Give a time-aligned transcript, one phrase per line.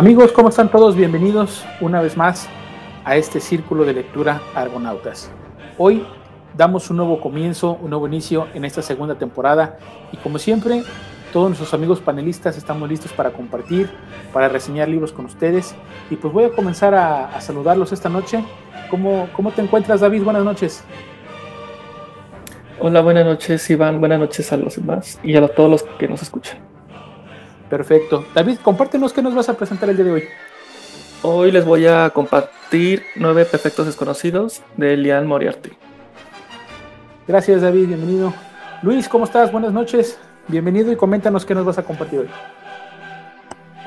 [0.00, 0.96] Amigos, ¿cómo están todos?
[0.96, 2.48] Bienvenidos una vez más
[3.04, 5.30] a este círculo de lectura Argonautas.
[5.76, 6.06] Hoy
[6.56, 9.76] damos un nuevo comienzo, un nuevo inicio en esta segunda temporada
[10.10, 10.84] y como siempre,
[11.34, 13.90] todos nuestros amigos panelistas estamos listos para compartir,
[14.32, 15.74] para reseñar libros con ustedes
[16.08, 18.42] y pues voy a comenzar a, saludarlos esta noche.
[18.88, 20.22] ¿Cómo, ¿Cómo te encuentras David?
[20.22, 20.82] Buenas noches.
[22.78, 26.22] Hola, buenas noches Iván, buenas noches a los demás y a todos los que nos
[26.22, 26.79] escuchan.
[27.70, 28.26] Perfecto.
[28.34, 30.24] David, compártenos qué nos vas a presentar el día de hoy.
[31.22, 35.70] Hoy les voy a compartir nueve perfectos desconocidos de Lian Moriarty.
[37.28, 37.86] Gracias, David.
[37.86, 38.34] Bienvenido.
[38.82, 39.52] Luis, ¿cómo estás?
[39.52, 40.18] Buenas noches.
[40.48, 42.28] Bienvenido y coméntanos qué nos vas a compartir hoy.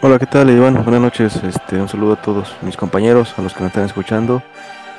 [0.01, 0.81] Hola, ¿qué tal, Iván?
[0.81, 1.43] Buenas noches.
[1.43, 4.41] Este, un saludo a todos mis compañeros, a los que me están escuchando.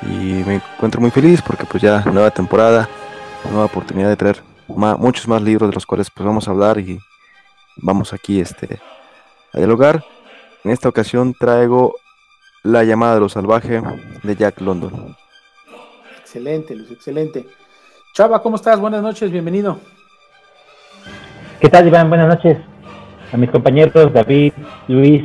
[0.03, 2.87] Y me encuentro muy feliz porque pues ya nueva temporada,
[3.49, 6.99] nueva oportunidad de traer muchos más libros de los cuales pues vamos a hablar y
[7.77, 8.79] vamos aquí este,
[9.53, 10.03] a dialogar.
[10.63, 11.95] En esta ocasión traigo
[12.63, 13.83] La llamada de los salvajes
[14.23, 15.15] de Jack London.
[16.19, 17.45] Excelente, Luis, excelente.
[18.13, 18.79] Chava, ¿cómo estás?
[18.79, 19.77] Buenas noches, bienvenido.
[21.59, 22.09] ¿Qué tal, Iván?
[22.09, 22.57] Buenas noches.
[23.31, 24.53] A mis compañeros David,
[24.87, 25.23] Luis,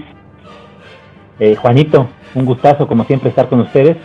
[1.39, 3.97] eh, Juanito, un gustazo como siempre estar con ustedes.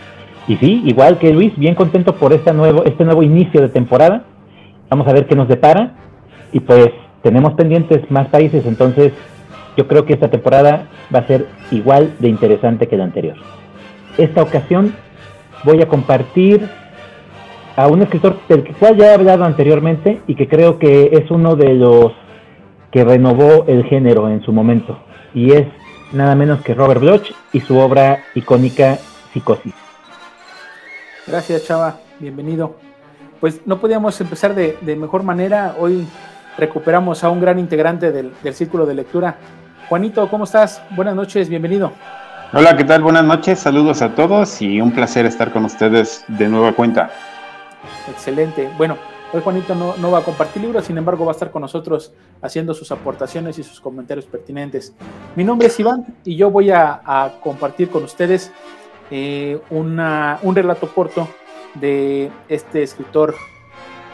[0.48, 4.24] Y sí, igual que Luis, bien contento por este nuevo, este nuevo inicio de temporada.
[4.88, 5.94] Vamos a ver qué nos depara.
[6.52, 6.90] Y pues
[7.26, 9.12] tenemos pendientes más países, entonces
[9.76, 13.34] yo creo que esta temporada va a ser igual de interesante que la anterior.
[14.16, 14.94] Esta ocasión
[15.64, 16.68] voy a compartir
[17.74, 21.56] a un escritor del cual ya he hablado anteriormente y que creo que es uno
[21.56, 22.12] de los
[22.92, 24.96] que renovó el género en su momento,
[25.34, 25.66] y es
[26.12, 28.98] nada menos que Robert Bloch y su obra icónica
[29.32, 29.74] Psicosis.
[31.26, 32.76] Gracias, Chava, bienvenido.
[33.40, 35.74] Pues no podíamos empezar de mejor manera.
[35.78, 36.06] Hoy
[36.58, 39.36] recuperamos a un gran integrante del, círculo de lectura.
[39.88, 40.82] Juanito, ¿cómo estás?
[40.90, 41.92] Buenas noches, bienvenido.
[42.52, 43.02] Hola, ¿qué tal?
[43.02, 47.10] Buenas noches, saludos a todos y un placer estar con ustedes de nueva cuenta.
[48.08, 48.70] Excelente.
[48.78, 48.96] Bueno,
[49.32, 52.72] hoy Juanito no, va a compartir libros, sin embargo va a estar con nosotros haciendo
[52.72, 54.94] sus aportaciones y sus comentarios pertinentes.
[55.34, 58.52] Mi nombre es Iván y yo voy a, compartir con ustedes
[59.10, 61.28] eh, un relato corto
[61.74, 63.34] de este escritor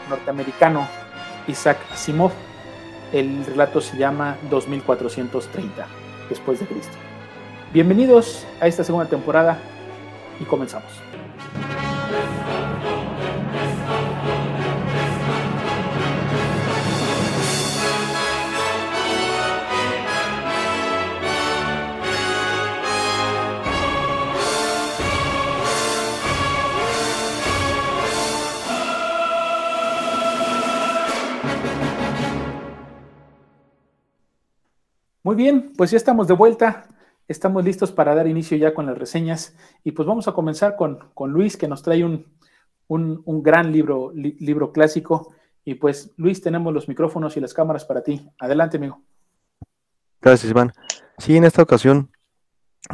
[0.09, 0.87] norteamericano
[1.47, 2.31] Isaac Asimov.
[3.11, 5.85] El relato se llama 2430
[6.29, 6.97] después de Cristo.
[7.71, 9.57] Bienvenidos a esta segunda temporada
[10.39, 10.91] y comenzamos.
[35.23, 36.85] Muy bien, pues ya estamos de vuelta.
[37.29, 39.55] Estamos listos para dar inicio ya con las reseñas.
[39.85, 40.99] Y pues vamos a comenzar con,
[41.31, 45.33] Luis, que nos trae un, gran libro, libro clásico.
[45.63, 48.29] Y pues, Luis, tenemos los micrófonos y las cámaras para ti.
[48.37, 49.01] Adelante, amigo.
[50.21, 50.73] Gracias, Iván.
[51.17, 52.11] Sí, en esta ocasión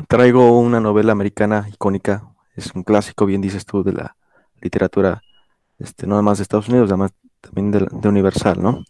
[0.07, 2.31] traigo una novela americana icónica.
[2.56, 4.16] Es un clásico, bien dices tú, de la
[4.62, 5.23] literatura,
[5.79, 8.84] este, no más de Estados Unidos, además también de, de Universal, ¿no?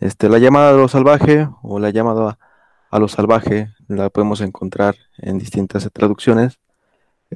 [0.00, 2.38] Este, la llamada de lo salvaje o la llamada
[2.90, 6.58] a lo salvaje, la podemos encontrar en distintas traducciones.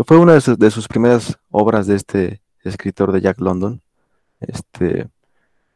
[0.07, 3.83] Fue una de sus, primeras obras de este escritor de Jack London.
[4.41, 5.09] Este,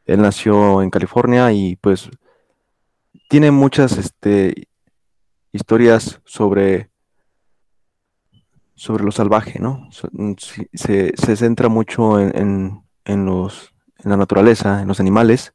[0.07, 2.09] él nació en California y pues
[3.29, 4.69] tiene muchas este,
[5.53, 6.91] historias sobre,
[8.75, 9.89] sobre lo salvaje, ¿no?
[10.73, 15.53] Se, centra mucho en, los, en la naturaleza, en los animales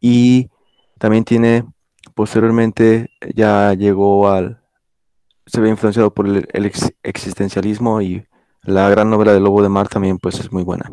[0.00, 0.50] y
[0.98, 1.64] también tiene
[2.18, 4.60] Posteriormente ya llegó al,
[5.46, 6.48] se ve influenciado por el,
[7.04, 8.26] existencialismo y
[8.62, 10.90] la gran novela de Lobo de Mar también pues es muy buena.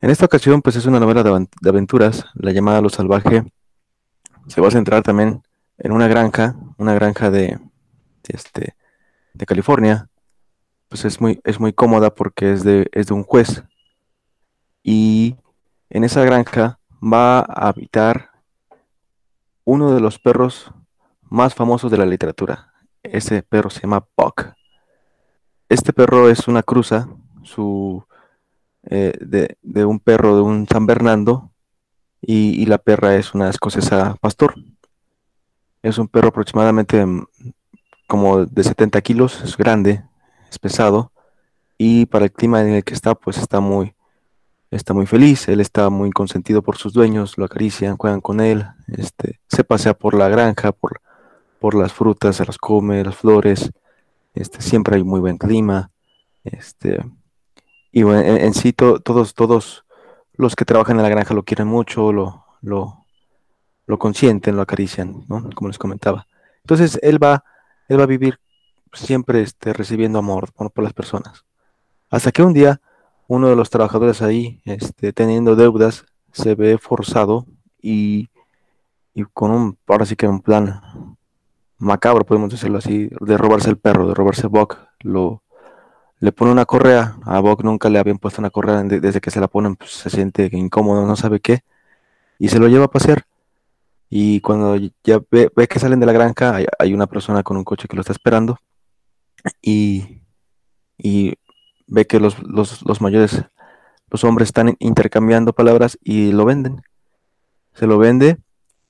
[0.00, 3.42] En esta ocasión pues es una novela de, aventuras, la llamada Lo Salvaje.
[4.46, 5.42] Se va a centrar también
[5.78, 7.58] en una granja, una granja de,
[8.28, 8.76] este,
[9.32, 10.08] de California.
[10.90, 13.64] Pues es muy, es muy cómoda porque es de, es de un juez.
[14.80, 15.34] Y
[15.90, 18.33] en esa granja va a habitar
[19.64, 20.70] uno de los perros
[21.22, 22.72] más famosos de la literatura.
[23.02, 24.54] Ese perro se llama Puck.
[25.68, 27.08] Este perro es una cruza
[27.42, 28.04] su,
[28.84, 31.50] eh, de, un perro de un San Bernardo
[32.20, 34.54] y, la perra es una escocesa pastor.
[35.82, 37.26] Es un perro aproximadamente mm,
[38.06, 40.04] como de 70 kilos, es grande,
[40.50, 41.12] es pesado
[41.78, 43.93] y para el clima en el que está pues está muy,
[44.76, 48.66] está muy feliz, él está muy consentido por sus dueños, lo acarician, juegan con él,
[48.88, 51.00] este, se pasea por la granja, por,
[51.60, 53.70] por las frutas, se las come, las flores,
[54.34, 55.90] este, siempre hay muy buen clima,
[56.42, 57.04] este,
[57.92, 59.84] y bueno, en, sí todos, todos
[60.32, 63.06] los que trabajan en la granja lo quieren mucho, lo, lo,
[63.86, 65.48] lo consienten, lo acarician, ¿no?
[65.54, 66.26] Como les comentaba.
[66.62, 67.44] Entonces él va,
[67.88, 68.40] él va a vivir
[68.92, 71.44] siempre este, recibiendo amor por las personas.
[72.10, 72.80] Hasta que un día
[73.26, 77.46] uno de los trabajadores ahí, este, teniendo deudas, se ve forzado
[77.80, 78.28] y,
[79.14, 81.16] y con un, ahora sí que un plan
[81.78, 85.42] macabro, podemos decirlo así, de robarse el perro, de robarse Buck, lo,
[86.20, 89.40] le pone una correa, a Buck nunca le habían puesto una correa, desde que se
[89.40, 91.60] la ponen pues, se siente incómodo, no sabe qué,
[92.38, 93.26] y se lo lleva a pasear.
[94.10, 97.88] Y cuando ya ve, que salen de la granja, hay, una persona con un coche
[97.88, 98.58] que lo está esperando
[99.60, 100.22] y,
[100.98, 101.34] y
[101.86, 103.44] ve que los, los, mayores,
[104.10, 106.82] los hombres están intercambiando palabras y lo venden.
[107.74, 108.38] Se lo vende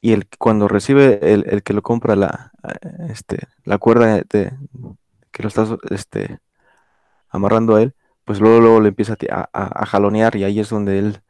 [0.01, 2.53] y el, cuando recibe el, el que lo compra la,
[3.09, 6.39] este, la cuerda que lo está este,
[7.31, 7.95] amarrando a él,
[8.25, 11.23] pues luego, luego le empieza a, a, jalonear y ahí es donde él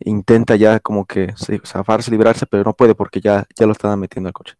[0.00, 1.34] intenta ya como que
[1.64, 4.56] zafarse, librarse, pero no puede porque ya, ya lo están metiendo al coche.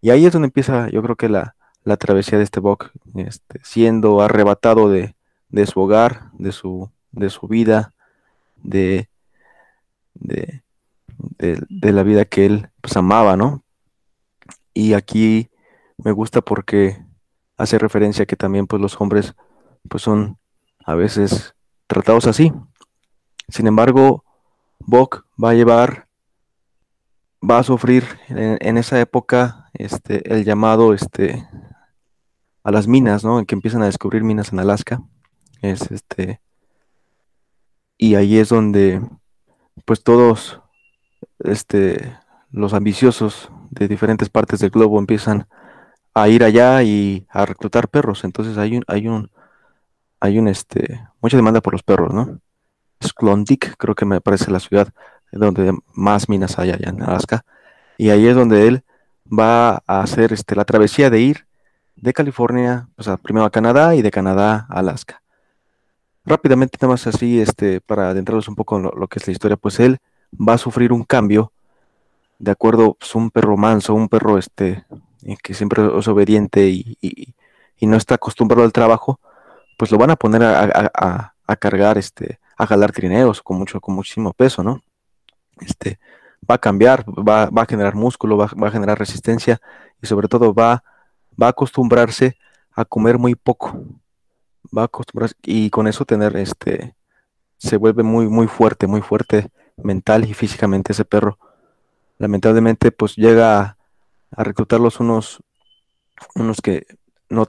[0.00, 3.60] Y ahí es donde empieza, yo creo que la, la travesía de este Buck, este,
[3.64, 5.14] siendo arrebatado de,
[5.48, 7.94] de, su hogar, de su, de su vida,
[8.56, 9.08] de,
[10.14, 10.62] de,
[11.38, 13.64] de, la vida que él pues, amaba, ¿no?
[14.74, 15.50] Y aquí
[15.96, 17.04] me gusta porque
[17.56, 19.34] hace referencia que también pues los hombres
[19.88, 20.38] pues son
[20.84, 21.54] a veces
[21.86, 22.52] tratados así.
[23.48, 24.24] Sin embargo,
[24.78, 26.06] Bok va a llevar,
[27.42, 31.48] va a sufrir en, esa época este, el llamado este,
[32.62, 33.38] a las minas, ¿no?
[33.38, 35.02] En que empiezan a descubrir minas en Alaska.
[35.62, 36.40] Es este.
[37.96, 39.00] Y ahí es donde,
[39.84, 40.60] pues todos,
[41.40, 42.16] este,
[42.50, 45.48] los ambiciosos de diferentes partes del globo empiezan
[46.14, 48.24] a ir allá y a reclutar perros.
[48.24, 49.30] Entonces hay un, hay un,
[50.20, 52.40] hay un, este, mucha demanda por los perros, ¿no?
[53.16, 54.88] Klondike, creo que me parece la ciudad
[55.32, 57.44] donde más minas hay allá en Alaska.
[57.96, 58.84] Y ahí es donde él
[59.26, 61.46] va a hacer este, la travesía de ir
[61.96, 65.22] de California, o sea, primero a Canadá y de Canadá a Alaska.
[66.28, 69.56] Rápidamente, nada más así, este, para adentrarnos un poco en lo, que es la historia,
[69.56, 69.98] pues él
[70.32, 71.52] va a sufrir un cambio,
[72.38, 74.84] de acuerdo, pues un perro manso, un perro este,
[75.24, 77.34] eh, que siempre es obediente y, y,
[77.86, 79.18] no está acostumbrado al trabajo,
[79.76, 83.94] pues lo van a poner a, a cargar este, a jalar trineos con mucho, con
[83.94, 84.82] muchísimo peso, ¿no?
[85.60, 85.98] Este,
[86.48, 89.60] va a cambiar, va, a generar músculo, va, a generar resistencia
[90.02, 90.82] y sobre todo va,
[91.40, 92.36] va a acostumbrarse
[92.72, 93.80] a comer muy poco.
[94.76, 96.94] Va a acostumbrarse y con eso tener este
[97.58, 101.38] se vuelve muy muy fuerte, muy fuerte mental y físicamente ese perro.
[102.18, 103.76] Lamentablemente pues llega
[104.32, 105.42] a, reclutarlos unos
[106.34, 106.86] unos que
[107.30, 107.46] no,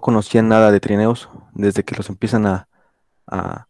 [0.00, 2.68] conocían nada de trineos desde que los empiezan a,
[3.26, 3.66] a,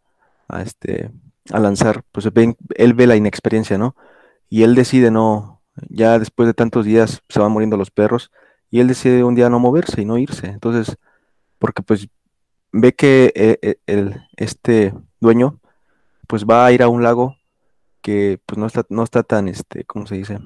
[0.62, 1.10] este,
[1.52, 2.28] a lanzar, pues
[2.74, 3.94] él ve la inexperiencia, ¿no?
[4.48, 8.30] Y él decide no, ya después de tantos días se van muriendo los perros,
[8.70, 10.46] y él decide un día no moverse y no irse.
[10.46, 10.96] Entonces,
[11.58, 12.08] porque pues
[12.72, 15.58] ve que eh, eh, el, este dueño
[16.26, 17.36] pues va a ir a un lago
[18.02, 20.38] que pues no está, no está tan, este, ¿cómo se dice?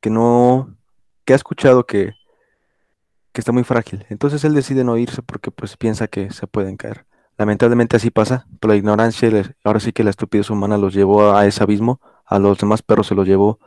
[0.00, 0.76] Que no,
[1.24, 2.12] que ha escuchado que,
[3.32, 4.06] que está muy frágil.
[4.08, 7.06] Entonces él decide no irse porque pues piensa que se pueden caer.
[7.38, 9.30] Lamentablemente así pasa, por la ignorancia,
[9.62, 13.08] ahora sí que la estupidez humana los llevó a ese abismo, a los demás perros
[13.08, 13.58] se los llevó,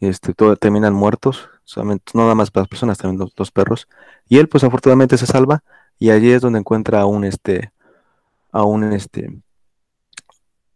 [0.00, 3.86] este, todo, terminan muertos, solamente, no nada más para las personas, también los, perros,
[4.28, 5.62] y él pues afortunadamente se salva,
[5.98, 7.72] y allí es donde encuentra a un, este,
[8.52, 9.40] a un, este,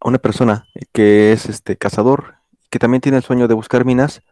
[0.00, 2.36] a una persona que es, este, cazador,
[2.70, 4.22] que también tiene el sueño de buscar minas,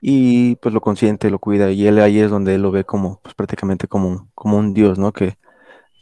[0.00, 3.20] y pues lo consiente, lo cuida, y él ahí es donde él lo ve como,
[3.22, 5.12] pues prácticamente como un, como un dios, ¿no?
[5.12, 5.38] Que,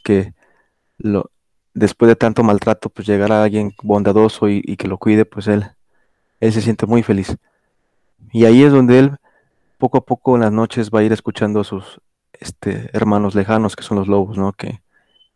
[0.03, 0.33] que
[0.97, 1.31] lo,
[1.73, 5.65] después de tanto maltrato, pues llegar a alguien bondadoso y, que lo cuide, pues él,
[6.39, 7.35] él se siente muy feliz.
[8.31, 9.17] Y ahí es donde él
[9.77, 11.99] poco a poco en las noches va a ir escuchando sus
[12.39, 14.53] este, hermanos lejanos, que son los lobos, ¿no?
[14.53, 14.81] Que,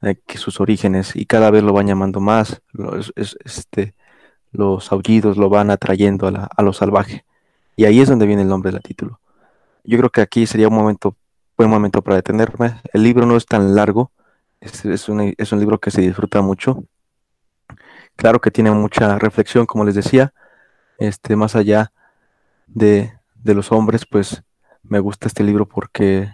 [0.01, 3.95] eh, que sus orígenes, y cada vez lo van llamando más, los, este,
[4.51, 7.25] los aullidos lo van atrayendo a, a lo salvaje.
[7.75, 9.19] Y ahí es donde viene el nombre del título.
[9.83, 11.15] Yo creo que aquí sería un momento,
[11.57, 12.81] buen momento para detenerme.
[12.93, 14.11] El libro no es tan largo,
[14.59, 16.83] es, un, libro que se disfruta mucho.
[18.15, 20.33] Claro que tiene mucha reflexión, como les decía,
[20.97, 21.91] este, más allá
[22.65, 23.13] de,
[23.43, 24.43] los hombres, pues
[24.83, 26.33] me gusta este libro porque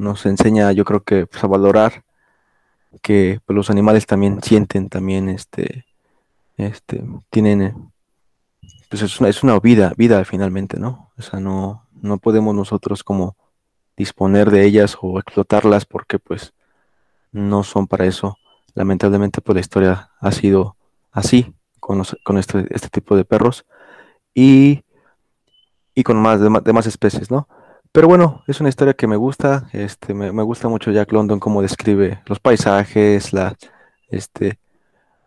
[0.00, 2.04] nos enseña, yo creo que pues, a valorar
[3.02, 5.84] que pues, los animales también sienten, también este,
[6.56, 7.92] este, tienen,
[8.88, 11.10] pues es una, es una vida, vida finalmente, ¿no?
[11.18, 13.36] O sea, no, no podemos nosotros como
[13.96, 16.54] disponer de ellas o explotarlas porque pues
[17.30, 18.38] no son para eso.
[18.74, 20.76] Lamentablemente pues la historia ha sido
[21.12, 23.66] así con, con este, este, tipo de perros
[24.32, 24.82] y,
[25.94, 27.46] y con más demás especies, ¿no?
[27.92, 31.60] Pero bueno, es una historia que me gusta, este, me, gusta mucho Jack London cómo
[31.60, 33.56] describe los paisajes, la,
[34.10, 34.60] este,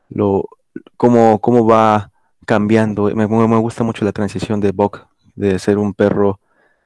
[0.10, 0.48] lo,
[0.96, 2.12] cómo, cómo va
[2.46, 3.14] cambiando.
[3.16, 6.40] Me, gusta mucho la transición de Buck, de ser un perro,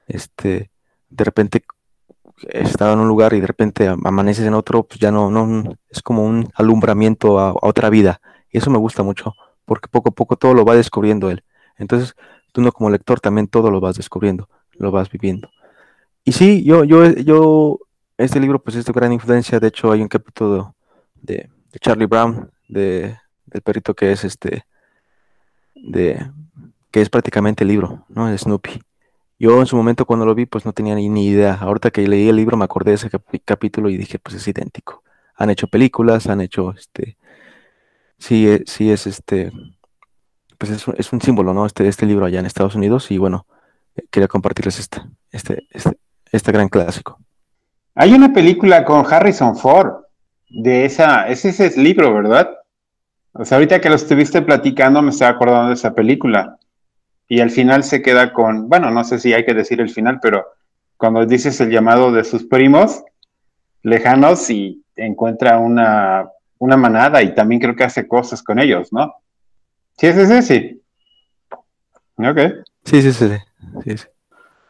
[0.08, 0.72] este,
[1.10, 1.64] de repente
[2.50, 6.02] estaba en un lugar y de repente amaneces en otro, pues ya no, no, es
[6.02, 8.20] como un alumbramiento a, otra vida.
[8.52, 11.44] Y eso me gusta mucho, porque poco a poco todo lo va descubriendo él.
[11.78, 12.16] Entonces,
[12.52, 15.50] tú no como lector también todo lo vas descubriendo, lo vas viviendo.
[16.28, 17.80] Y sí, yo, yo, yo,
[18.18, 20.76] este libro pues es de gran influencia, de hecho hay un capítulo
[21.22, 24.66] de, Charlie Brown, de, del perrito que es este,
[25.74, 26.30] de,
[26.92, 28.28] que es prácticamente el libro, ¿no?
[28.28, 28.82] De Snoopy.
[29.40, 31.54] Yo en su momento cuando lo vi pues no tenía ni, idea.
[31.62, 33.10] Ahorita que leí el libro me acordé de ese
[33.46, 35.04] capítulo y dije pues es idéntico.
[35.38, 37.16] Han hecho películas, han hecho este,
[38.18, 39.54] sí, eh, sí es este,
[40.58, 41.66] pues es es un símbolo, ¿no?
[41.66, 43.48] Este, este libro allá en Estados Unidos y bueno,
[43.96, 45.98] eh, quería compartirles este, este, este,
[46.38, 47.20] este gran clásico.
[47.96, 50.04] Hay una película con Harrison Ford
[50.50, 52.50] de esa, ese es el libro, ¿verdad?
[53.34, 56.58] O sea, ahorita que lo estuviste platicando me estaba acordando de esa película.
[57.28, 60.20] Y al final se queda con, bueno, no sé si hay que decir el final,
[60.22, 60.46] pero
[60.96, 63.04] cuando dices el llamado de sus primos
[63.84, 69.14] lejanos y encuentra una, una manada y también creo que hace cosas con ellos, ¿no?
[69.98, 70.82] Sí, sí, sí, sí.
[72.18, 72.40] Ok.
[72.86, 73.30] Sí, sí, sí.
[73.84, 74.06] sí, sí.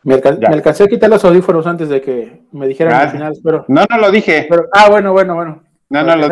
[0.07, 3.65] Me, alcancé a quitar los audífonos antes de que me dijeran al final, pero...
[3.67, 4.47] No, no lo dije.
[4.71, 5.63] ah, bueno, bueno, bueno.
[5.89, 6.29] No, no lo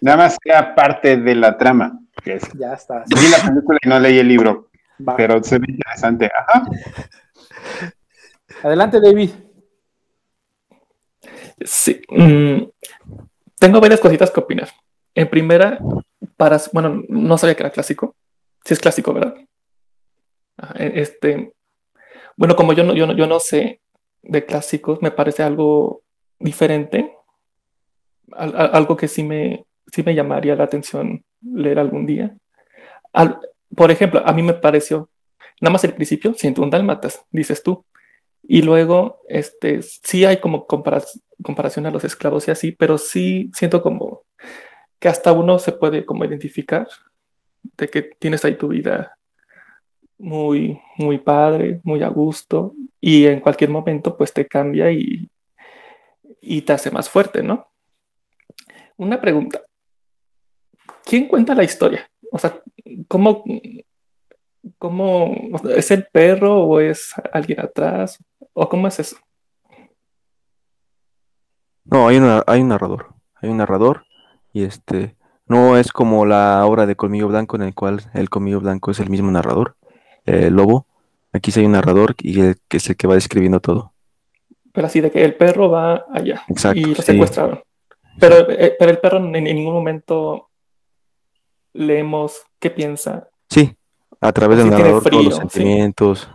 [0.00, 1.98] Nada más era parte de la trama.
[2.24, 3.02] ya está.
[3.08, 4.68] Vi la película y no leí el libro,
[5.16, 6.30] pero se ve interesante.
[6.32, 6.62] Ajá.
[8.62, 9.30] Adelante, David.
[11.64, 12.00] Sí.
[12.10, 12.62] Mm,
[13.58, 14.68] tengo varias cositas que opinar.
[15.16, 15.80] En primera,
[16.36, 18.14] para, bueno, no sabía que era clásico.
[18.64, 19.34] Sí es clásico, ¿verdad?
[20.76, 21.54] Este,
[22.36, 23.80] bueno, como yo no, yo, no, yo no sé
[24.22, 26.02] de clásicos, me parece algo
[26.38, 27.14] diferente,
[28.32, 32.34] algo que sí me, sí me llamaría la atención leer algún día.
[33.76, 35.08] por ejemplo, a mí me pareció,
[35.60, 37.84] nada más el principio, siento un dálmatas, dices tú,
[38.46, 43.82] y luego, este, sí hay como comparación a los esclavos y así, pero sí siento
[43.82, 44.24] como
[44.98, 46.86] que hasta uno se puede como identificar
[47.76, 49.16] de que tienes ahí tu vida
[50.18, 55.28] muy, muy padre, muy a gusto, y en cualquier momento pues te cambia y,
[56.40, 57.68] y te hace más fuerte, ¿no?
[58.96, 59.62] Una pregunta.
[61.04, 62.08] ¿Quién cuenta la historia?
[62.30, 62.60] O sea,
[63.08, 63.44] ¿cómo,
[64.78, 65.34] cómo
[65.76, 68.18] es el perro o es alguien atrás?
[68.52, 69.16] ¿O cómo es eso?
[71.84, 73.14] No, hay, una, hay un narrador.
[73.34, 74.06] Hay un narrador
[74.52, 75.16] y este
[75.46, 79.00] no es como la obra de Colmillo Blanco en el cual el Colmillo Blanco es
[79.00, 79.76] el mismo narrador.
[80.26, 80.86] Eh, lobo.
[81.32, 83.92] Aquí sí hay un narrador y el, que es el que va describiendo todo.
[84.72, 87.62] Pero así de que el perro va allá Exacto, y lo secuestraron.
[88.18, 90.50] Pero, eh, pero el perro en, ningún momento
[91.72, 93.28] leemos qué piensa.
[93.48, 93.76] Sí,
[94.20, 96.28] a través del narrador todos los sentimientos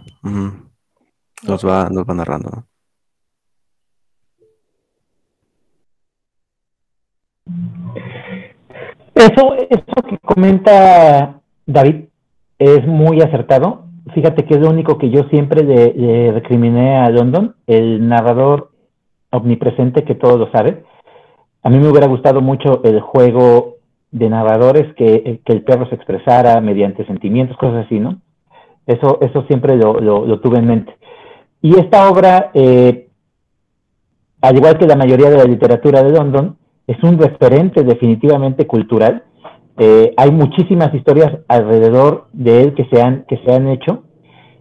[1.44, 2.66] nos, va, nos va narrando.
[9.16, 12.10] Eso, eso que comenta David
[12.60, 13.86] es muy acertado.
[14.14, 18.72] Fíjate que es lo único que yo siempre le, recriminé a London, el narrador
[19.32, 20.84] omnipresente que todo lo sabe.
[21.64, 23.78] A mí me hubiera gustado mucho el juego
[24.12, 28.20] de narradores que, el perro se expresara mediante sentimientos, cosas así, ¿no?
[28.88, 30.98] Eso, eso siempre lo, tuve en mente.
[31.62, 33.10] Y esta obra, eh,
[34.42, 39.24] al igual que la mayoría de la literatura de London, es un referente definitivamente cultural
[39.82, 44.04] eh, hay muchísimas historias alrededor de él que se han, que se han hecho.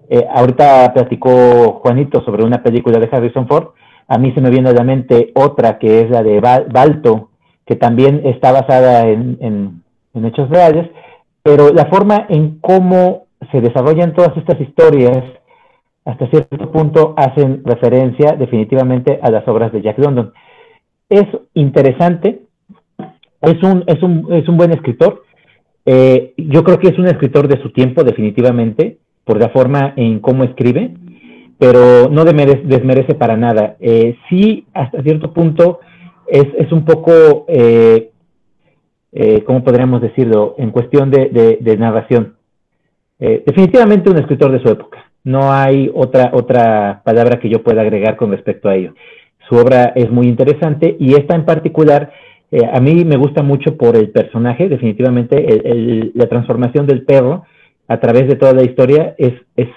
[0.09, 3.71] Eh, ahorita platicó Juanito sobre una película de Harrison Ford.
[4.07, 7.31] A mí se me viene a la mente otra que es la de Balto,
[7.67, 9.83] que también está basada en,
[10.15, 10.89] hechos reales,
[11.43, 15.23] pero la forma en cómo se desarrollan todas estas historias
[16.05, 20.33] hasta cierto punto hacen referencia definitivamente a las obras de Jack London.
[21.09, 22.48] Es interesante
[23.43, 25.25] es un, es un, es un buen escritor.
[25.87, 30.21] Eh, yo creo que es un escritor de su tiempo, definitivamente, por la forma en
[30.21, 30.95] cómo escribe,
[31.59, 33.77] pero no desmerece, para nada.
[33.81, 35.81] Eh, sí, hasta cierto punto,
[36.27, 38.11] es, es un poco, eh,
[39.13, 42.35] eh ¿cómo podríamos decirlo?, en cuestión de, de, narración.
[43.19, 45.11] definitivamente un escritor de su época.
[45.25, 48.95] No hay otra, otra palabra que yo pueda agregar con respecto a ello.
[49.49, 52.13] Su obra es muy interesante y esta en particular
[52.51, 57.45] eh, a mí me gusta mucho por el personaje, definitivamente la transformación del perro
[57.89, 59.69] a través de toda la historia es, es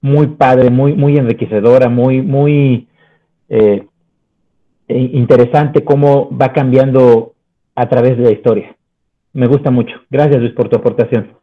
[0.00, 2.88] muy padre, muy, muy enriquecedora, muy, muy
[3.48, 3.86] eh,
[4.88, 7.34] interesante cómo va cambiando
[7.74, 8.76] a través de la historia.
[9.32, 9.96] Me gusta mucho.
[10.10, 11.36] Gracias Luis por tu aportación.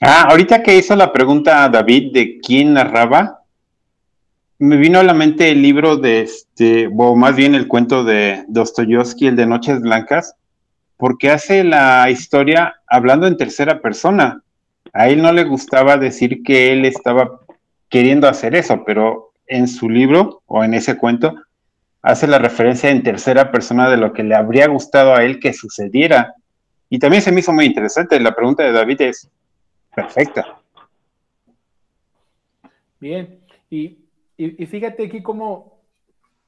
[0.00, 3.37] Ah, ahorita que hizo la pregunta David de quién narraba,
[4.58, 8.44] me vino a la mente el libro de este, o más bien el cuento de
[8.48, 10.34] Dostoyevsky, el de Noches Blancas,
[10.96, 14.42] porque hace la historia hablando en tercera persona.
[14.92, 17.40] A él no le gustaba decir que él estaba
[17.88, 21.34] queriendo hacer eso, pero en su libro o en ese cuento
[22.02, 25.52] hace la referencia en tercera persona de lo que le habría gustado a él que
[25.52, 26.34] sucediera.
[26.90, 28.18] Y también se me hizo muy interesante.
[28.18, 29.28] La pregunta de David es
[29.94, 30.58] perfecta.
[32.98, 33.38] Bien,
[33.70, 33.98] y
[34.38, 35.82] y, fíjate aquí cómo,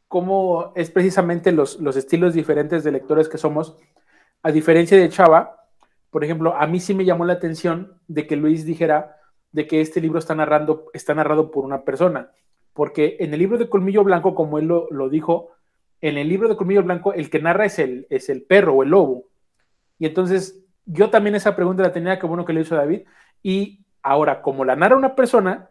[0.07, 3.77] cómo es precisamente los, los, estilos diferentes de lectores que somos.
[4.45, 5.67] A diferencia de Chava,
[6.11, 9.17] por ejemplo, a mí sí me llamó la atención de que Luis dijera
[9.51, 12.31] de que este libro está, narrando, está narrado por una persona.
[12.75, 15.51] Porque en el libro de Colmillo Blanco, como él lo, lo dijo,
[16.01, 18.83] en el libro de Colmillo Blanco, el que narra es el, es el perro o
[18.85, 19.25] el lobo.
[19.99, 23.03] Y entonces, yo también esa pregunta la tenía, que bueno que le hizo David.
[23.43, 25.70] Y ahora, como la narra una persona,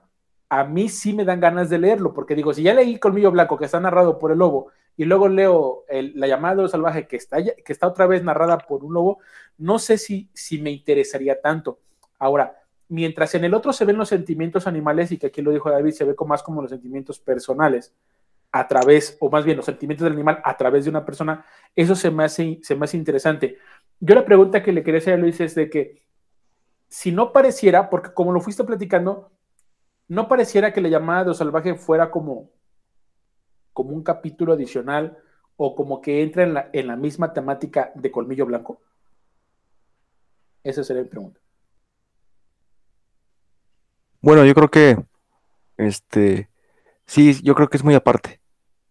[0.50, 3.58] a mí sí me dan ganas de leerlo, porque digo, si ya leí Colmillo Blanco,
[3.58, 7.16] que está narrado por el lobo, y luego leo La llamada de los salvaje, que
[7.16, 9.20] está, que está otra vez narrada por un lobo,
[9.58, 11.80] no sé si, si me interesaría tanto.
[12.18, 12.60] Ahora,
[12.90, 15.92] mientras en el otro se ven los sentimientos animales, y que aquí lo dijo David,
[15.92, 17.94] se ve más como los sentimientos personales,
[18.52, 21.96] a través, o más bien los sentimientos del animal a través de una persona, eso
[21.96, 23.58] se me hace, se me hace interesante.
[24.00, 26.02] Yo la pregunta que le quería hacer a Luis es de que,
[26.88, 29.32] si no pareciera, porque como lo fuiste platicando,
[30.10, 32.50] no pareciera que la llamada de salvaje fuera como,
[33.72, 35.18] como un capítulo adicional
[35.56, 38.82] o como que entra en la, en la misma temática de Colmillo Blanco.
[40.64, 41.40] Esa sería mi pregunta.
[44.22, 44.98] Bueno, yo creo que
[45.78, 46.50] este
[47.06, 48.42] sí, yo creo que es muy aparte.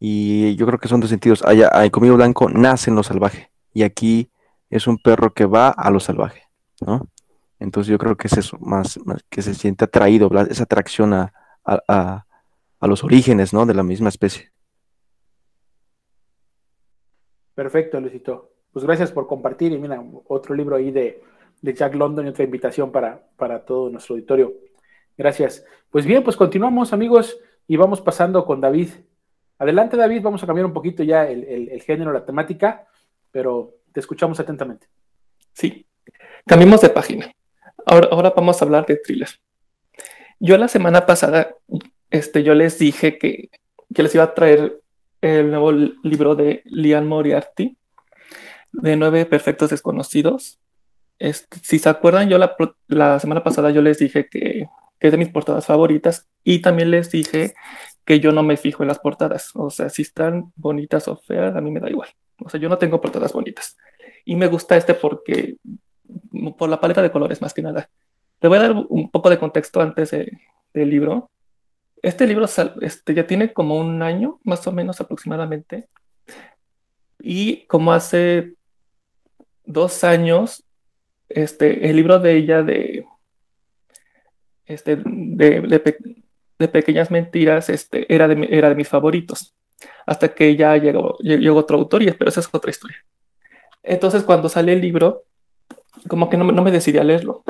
[0.00, 1.42] Y yo creo que son dos sentidos.
[1.44, 3.50] Allá en Colmillo Blanco nace en lo salvaje.
[3.74, 4.31] Y aquí
[4.70, 6.44] es un perro que va a lo salvaje,
[6.81, 7.09] ¿no?
[7.59, 12.25] Entonces yo creo que es eso, más, que se siente atraído, esa atracción a,
[12.81, 13.66] los orígenes, ¿no?
[13.66, 14.51] De la misma especie.
[17.55, 18.53] Perfecto, Luisito.
[18.73, 21.23] Pues gracias por compartir y mira, otro libro ahí de,
[21.61, 24.55] Jack London y otra invitación para, para todo nuestro auditorio.
[25.16, 25.64] Gracias.
[25.90, 28.90] Pues bien, pues continuamos amigos y vamos pasando con David.
[29.59, 32.87] Adelante David, vamos a cambiar un poquito ya el, el género, la temática,
[33.33, 34.87] pero te escuchamos atentamente.
[35.53, 35.85] Sí,
[36.47, 37.33] cambiemos de página.
[37.90, 39.31] Ahora, vamos a hablar de thriller.
[40.38, 41.55] Yo la semana pasada,
[42.11, 43.48] este, yo les dije que,
[43.94, 44.83] que les iba a traer
[45.22, 47.79] el nuevo libro de Lian Moriarty,
[48.72, 50.61] de Nueve Perfectos Desconocidos.
[51.18, 52.55] Este, si se acuerdan, yo la,
[52.88, 54.68] la, semana pasada yo les dije que,
[55.01, 57.55] que, es de mis portadas favoritas y también les dije
[58.05, 59.53] que yo no me fijo en las portadas.
[59.55, 62.11] O sea, si están bonitas o feas, a mí me da igual.
[62.44, 63.79] O sea, yo no tengo portadas bonitas.
[64.27, 65.57] Y me gusta este porque
[66.57, 67.88] por la paleta de colores más que nada.
[68.40, 71.31] Le voy a dar un poco de contexto antes del libro.
[72.03, 72.47] Este libro
[72.81, 75.88] este, ya tiene como un año, más o menos aproximadamente.
[77.21, 78.55] Y como hace
[79.64, 80.64] dos años,
[81.29, 83.05] este, el libro de ella de,
[84.66, 89.55] este, de, pequeñas mentiras este, era, de, era de mis favoritos.
[90.07, 92.99] Hasta que ya llegó, llegó otro autor, y, pero esa es otra historia.
[93.83, 95.25] Entonces, cuando sale el libro,
[96.09, 97.44] como que no, no me decidí a leerlo.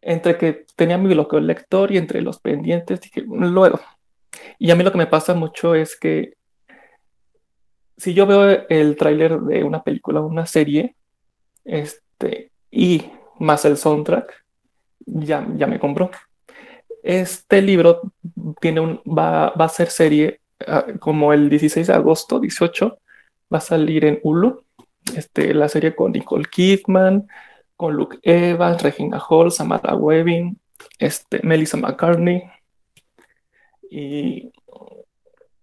[0.00, 3.80] Entre que tenía mi bloqueo lector y entre los pendientes, dije, luego.
[4.58, 6.34] Y a mí lo que me pasa mucho es que
[7.96, 10.96] si yo veo el tráiler de una película o una serie,
[11.64, 14.44] este, y más el soundtrack,
[15.06, 16.10] ya, ya me compró.
[17.02, 18.12] Este libro
[18.60, 22.98] tiene un, va, va a ser serie ah, como el 16 de agosto, 18,
[23.52, 24.65] va a salir en Hulu
[25.14, 27.28] este, la serie con Nicole Kidman,
[27.76, 30.58] con Luke Evans, Regina Hall, Samantha Webbing,
[30.98, 32.42] este, Melissa McCartney
[33.90, 34.52] y,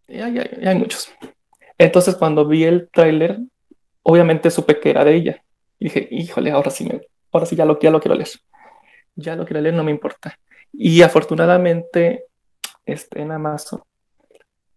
[0.07, 1.11] hay, muchos.
[1.77, 3.39] Entonces cuando vi el tráiler,
[4.03, 5.43] obviamente supe que era de ella.
[5.79, 7.01] Y dije, híjole, ahora sí, me,
[7.31, 8.29] ahora sí ya lo, ya lo quiero leer.
[9.15, 10.37] Ya lo quiero leer, no me importa.
[10.71, 12.25] Y afortunadamente
[12.85, 13.81] este, en Amazon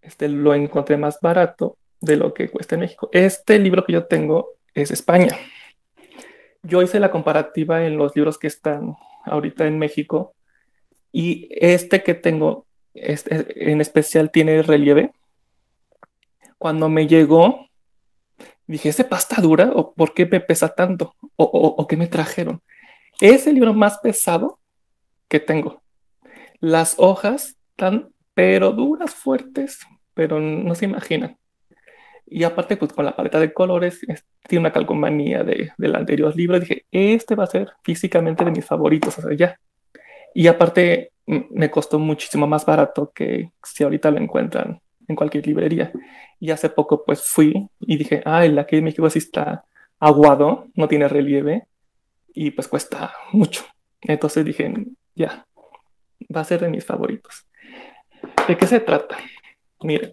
[0.00, 3.08] este, lo encontré más barato de lo que cuesta en México.
[3.12, 5.36] Este libro que yo tengo es España.
[6.62, 10.34] yo hice la comparativa en los libros que están ahorita en México
[11.12, 15.12] y este que tengo este, en especial tiene relieve.
[16.58, 17.68] Cuando me llegó,
[18.66, 21.14] dije, ¿es de pasta dura o por qué me pesa tanto?
[21.36, 22.62] ¿O, o qué me trajeron?
[23.20, 24.58] Es el libro más pesado
[25.28, 25.82] que tengo.
[26.60, 29.80] Las hojas están, pero duras, fuertes,
[30.14, 31.38] pero no se imaginan.
[32.26, 34.00] Y aparte, pues con la paleta de colores,
[34.48, 36.58] tiene una calcomanía de, del anterior libro.
[36.58, 39.58] Dije, este va a ser físicamente de mis favoritos, ya.
[40.34, 45.92] Y aparte, me costó muchísimo más barato que si ahorita lo encuentran en cualquier librería.
[46.40, 49.64] Y hace poco, pues fui y dije, ay, la que en México sí está
[49.98, 51.66] aguado, no tiene relieve,
[52.34, 53.64] y pues cuesta mucho.
[54.02, 54.72] Entonces dije,
[55.14, 55.46] ya,
[56.34, 57.46] va a ser de mis favoritos.
[58.46, 59.16] ¿De qué se trata?
[59.80, 60.12] Miren,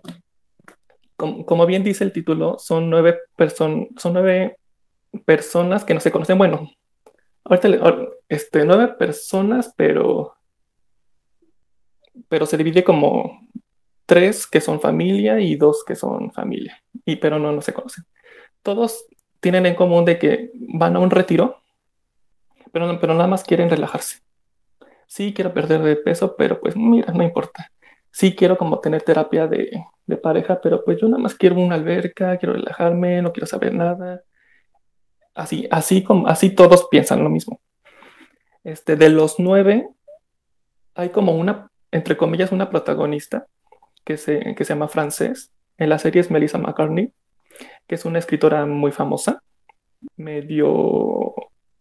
[1.46, 3.20] como, bien dice el título, son nueve,
[3.58, 4.58] son nueve
[5.26, 6.38] personas que no se conocen.
[6.38, 6.70] Bueno,
[7.44, 7.70] ahorita
[8.30, 10.36] este, nueve personas, pero,
[12.28, 13.48] pero se divide como
[14.06, 18.06] tres que son familia y dos que son familia, y pero no, no se conocen.
[18.62, 19.06] Todos
[19.40, 21.62] tienen en común de que van a un retiro,
[22.72, 24.20] pero, pero nada más quieren relajarse.
[25.08, 27.70] Sí, quiero perder de peso, pero pues mira, no importa.
[28.14, 29.72] Sí, quiero como tener terapia de,
[30.06, 33.74] de pareja, pero pues yo nada más quiero una alberca, quiero relajarme, no quiero saber
[33.74, 34.22] nada.
[35.34, 37.60] Así, así como, así todos piensan lo mismo.
[38.64, 39.90] Este, de los nueve,
[40.94, 43.48] hay como una, entre comillas, una protagonista
[44.06, 45.52] que se, que se llama Frances.
[45.80, 47.12] En la serie es Melissa McCartney,
[47.88, 49.42] que es una escritora muy famosa,
[50.18, 51.34] medio,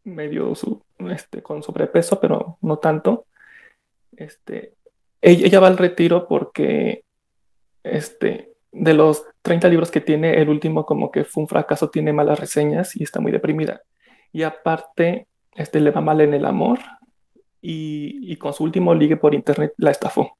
[0.04, 3.26] medio su, este, con sobrepeso, pero no tanto.
[4.16, 4.76] Este,
[5.22, 7.04] ella, va al retiro porque
[7.85, 12.12] este, de los 30 libros que tiene, el último como que fue un fracaso, tiene
[12.12, 13.82] malas reseñas y está muy deprimida.
[14.32, 16.80] Y aparte, este, le va mal en el amor
[17.61, 20.37] y, con su último ligue por internet la estafó.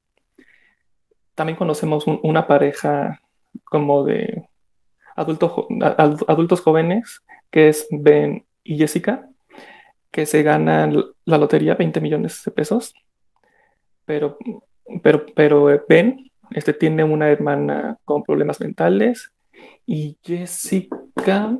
[1.35, 3.21] También conocemos una pareja
[3.63, 4.49] como de
[5.15, 9.29] adultos jóvenes, que es Ben y Jessica,
[10.11, 12.93] que se ganan la lotería 20 millones de pesos.
[14.05, 14.37] Pero,
[15.01, 19.33] pero, pero Ben este tiene una hermana con problemas mentales
[19.85, 21.57] y Jessica,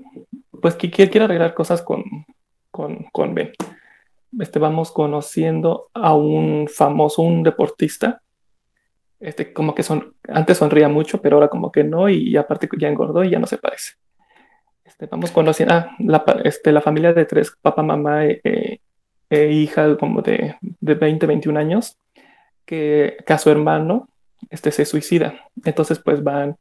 [0.62, 2.04] pues que quiere, arreglar cosas con,
[2.72, 3.52] con, con Ben.
[4.40, 8.22] Este, vamos conociendo a un famoso, un deportista,
[9.20, 12.88] este, como que son, antes sonría mucho, pero ahora como que no, y, aparte ya
[12.88, 13.94] engordó y ya no se parece.
[14.84, 18.82] Este, vamos conociendo, ah, la, este, la familia de tres, papá, mamá e,
[19.30, 21.98] e hija como de, de 20, 21 años,
[22.66, 24.10] que, que a su hermano
[24.50, 25.50] este se suicida.
[25.64, 26.58] Entonces, pues van,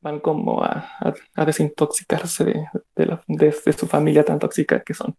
[0.00, 0.86] van como a,
[1.46, 5.16] desintoxicarse de, su familia tan tóxica que son.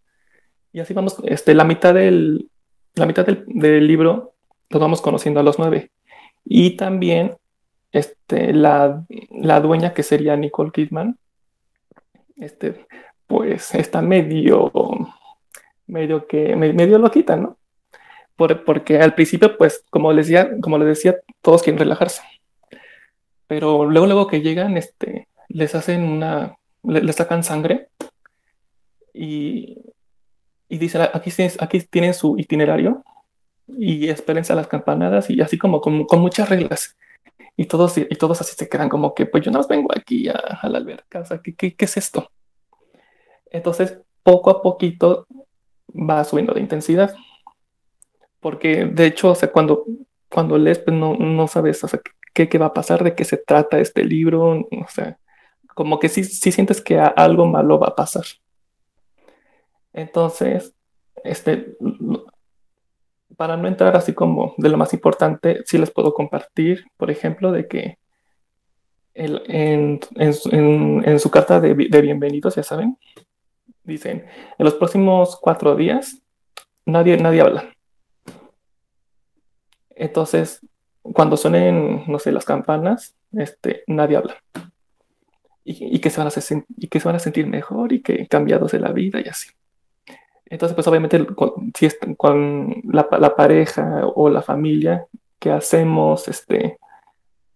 [0.72, 2.50] Y así vamos, este, la mitad del,
[2.96, 4.34] la mitad del, libro
[4.70, 5.92] los vamos conociendo a los nueve.
[6.44, 7.38] Y también
[7.92, 11.18] este, la, la dueña que sería Nicole Kidman,
[12.36, 12.86] este,
[13.26, 14.72] pues está medio,
[15.88, 17.58] medio que, medio loquita, ¿no?
[18.38, 22.22] Porque al principio, pues, como les decía, como les decía, todos quieren relajarse.
[23.48, 27.90] Pero luego, luego que llegan, este, les hacen una, les sacan sangre
[29.14, 29.78] y,
[30.68, 33.04] y dicen, aquí, aquí tienen su itinerario
[33.68, 36.98] y espérense a las campanadas y así como con, con, muchas reglas.
[37.58, 40.34] Y todos, y todos así se quedan como que, pues yo no vengo aquí a,
[40.34, 42.30] a la alberca, o sea, ¿qué, qué, ¿qué es esto?
[43.50, 45.26] Entonces, poco a poquito
[45.94, 47.16] va subiendo de intensidad
[48.46, 49.86] porque de hecho, o sea, cuando,
[50.30, 52.00] cuando lees, pues no, no sabes o sea,
[52.32, 55.18] qué, qué, va a pasar, de qué se trata este libro, o sea,
[55.74, 58.24] como que sí, sí sientes que algo malo va a pasar.
[59.94, 60.76] Entonces,
[61.24, 61.76] este,
[63.36, 67.52] para no entrar así como de lo más importante, sí les puedo compartir, por ejemplo,
[67.52, 67.98] de que
[69.16, 72.96] el, en, en, su carta de, de bienvenidos, ya saben,
[73.84, 74.28] dicen,
[74.60, 76.22] en los próximos cuatro días
[76.86, 77.75] nadie, nadie habla.
[79.96, 80.62] Entonces,
[81.02, 84.36] cuando suenen, no sé, las campanas, este, nadie habla.
[85.64, 89.50] Y, que se van a sentir mejor y que cambiados de la vida y así.
[90.46, 95.08] Entonces, pues obviamente, con, si es, con la, pareja o la familia,
[95.40, 96.28] ¿qué hacemos?
[96.28, 96.78] Este,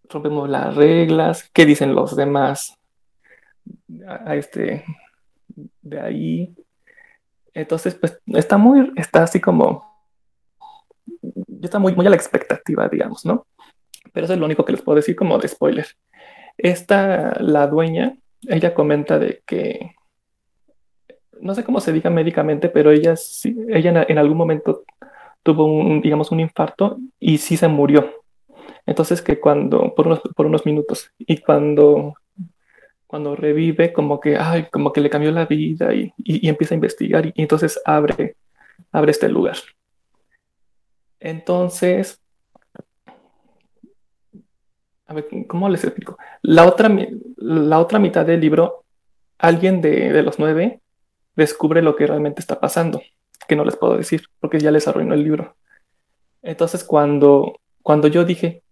[0.10, 2.80] rompemos las reglas, ¿qué dicen los demás
[4.28, 4.86] este,
[5.84, 6.56] de ahí?
[7.54, 9.89] Entonces, pues está muy, está así como
[11.60, 13.46] yo está muy, muy a la expectativa, digamos, ¿no?
[14.14, 15.86] Pero eso es lo único que les puedo decir como de spoiler.
[16.58, 18.18] Esta, la dueña,
[18.48, 19.92] ella comenta de que
[21.42, 24.84] no sé cómo se diga médicamente, pero ella, sí, ella en, algún momento
[25.44, 28.24] tuvo un, digamos, un infarto y sí se murió.
[28.86, 32.16] Entonces que cuando, por unos, por unos minutos, y cuando,
[33.08, 36.78] cuando revive, como que, ay, como que le cambió la vida y, y, empieza a
[36.78, 38.36] investigar y, entonces abre,
[38.92, 39.58] abre este lugar.
[41.20, 42.22] Entonces,
[45.06, 46.18] a ver, ¿cómo les explico?
[46.42, 46.90] La otra,
[47.38, 48.86] la otra mitad del libro,
[49.38, 50.82] alguien de, de los nueve
[51.36, 53.02] descubre lo que realmente está pasando,
[53.48, 55.56] que no les puedo decir porque ya les arruinó el libro.
[56.42, 58.64] Entonces, cuando, cuando yo dije,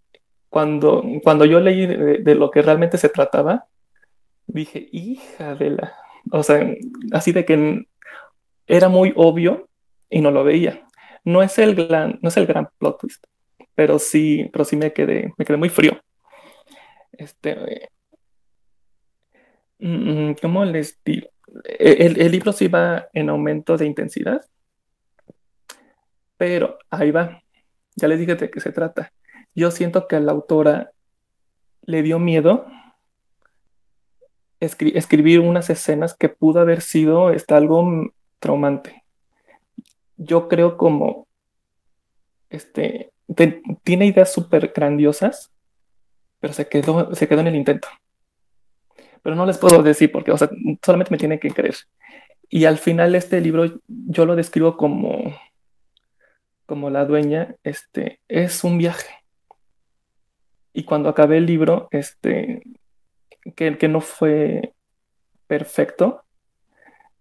[0.49, 3.65] cuando, cuando yo leí de, lo que realmente se trataba,
[4.45, 5.93] dije, hija de la...
[6.31, 6.67] O sea,
[7.11, 7.87] así de que
[8.65, 9.69] era muy obvio
[10.09, 10.86] y no lo veía.
[11.27, 13.25] No es el gran, no es el gran plot twist,
[13.75, 15.99] pero sí, pero sí me quedé, me quedé muy frío.
[17.11, 17.89] Este,
[19.79, 21.27] mm, ¿cómo les digo?
[21.79, 24.45] El, el libro sí va en aumento de intensidad,
[26.37, 27.41] pero ahí va.
[27.95, 29.11] Ya les dije de qué se trata
[29.57, 30.91] yo siento que a la autora
[31.81, 32.67] le dio miedo
[34.59, 39.03] escribir unas escenas que pudo haber sido este, algo traumante.
[40.17, 41.27] Yo creo como
[42.49, 43.11] este,
[43.83, 45.51] tiene ideas súper grandiosas,
[46.39, 47.87] pero se quedó, se quedó en el intento.
[49.21, 50.49] Pero no les puedo decir porque, o sea,
[50.83, 51.75] solamente me tiene que creer.
[52.49, 55.35] Y al final este libro yo lo describo como,
[56.65, 59.17] como la dueña, este, es un viaje
[60.77, 62.61] y cuando acabé el libro, este,
[63.55, 64.75] que, que no fue
[65.47, 66.23] perfecto,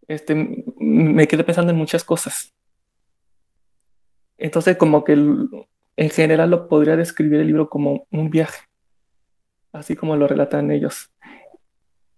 [0.08, 0.34] este,
[0.76, 2.52] me quedé pensando en muchas cosas.
[4.38, 8.66] Entonces, como que en general lo podría describir el libro como un viaje,
[9.72, 11.10] así como lo relatan ellos.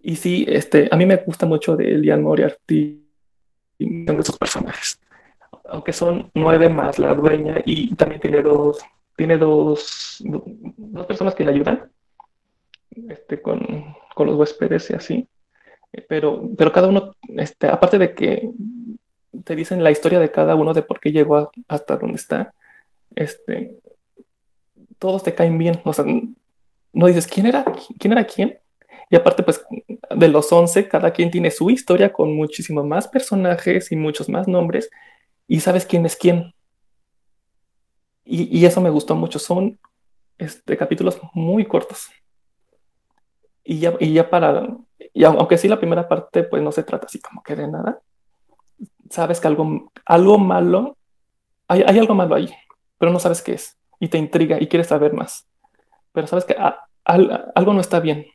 [0.00, 3.04] Y sí, este, a mí me gusta mucho de Elian Moriarty
[3.78, 5.00] y de sus personajes,
[5.64, 8.84] aunque son nueve más la dueña y también tiene dos
[9.18, 11.90] tiene dos, dos personas que le ayudan
[13.08, 13.58] este, con,
[14.14, 15.28] con, los huéspedes y así.
[16.08, 18.48] Pero, pero cada uno, este, aparte de que
[19.44, 22.54] te dicen la historia de cada uno de por qué llegó hasta donde está,
[23.14, 23.78] este,
[24.98, 25.80] todos te caen bien.
[25.84, 26.04] O sea,
[26.92, 27.64] no dices quién era,
[27.98, 28.58] quién era quién.
[29.10, 29.64] Y aparte, pues,
[30.14, 34.48] de los 11, cada quien tiene su historia con muchísimos más personajes y muchos más
[34.48, 34.90] nombres.
[35.46, 36.54] Y sabes quién es quién.
[38.24, 39.38] Y, eso me gustó mucho.
[39.38, 39.78] Son
[40.36, 42.08] este, capítulos muy cortos.
[43.64, 44.66] Y ya, y ya para,
[45.14, 48.00] y aunque sí la primera parte pues no se trata así como que de nada,
[49.10, 50.96] sabes que algo, algo malo,
[51.66, 52.52] hay, hay algo malo ahí,
[52.98, 53.76] pero no sabes qué es.
[54.00, 55.48] Y te intriga y quieres saber más.
[56.12, 56.56] Pero sabes que
[57.04, 58.26] algo no está bien.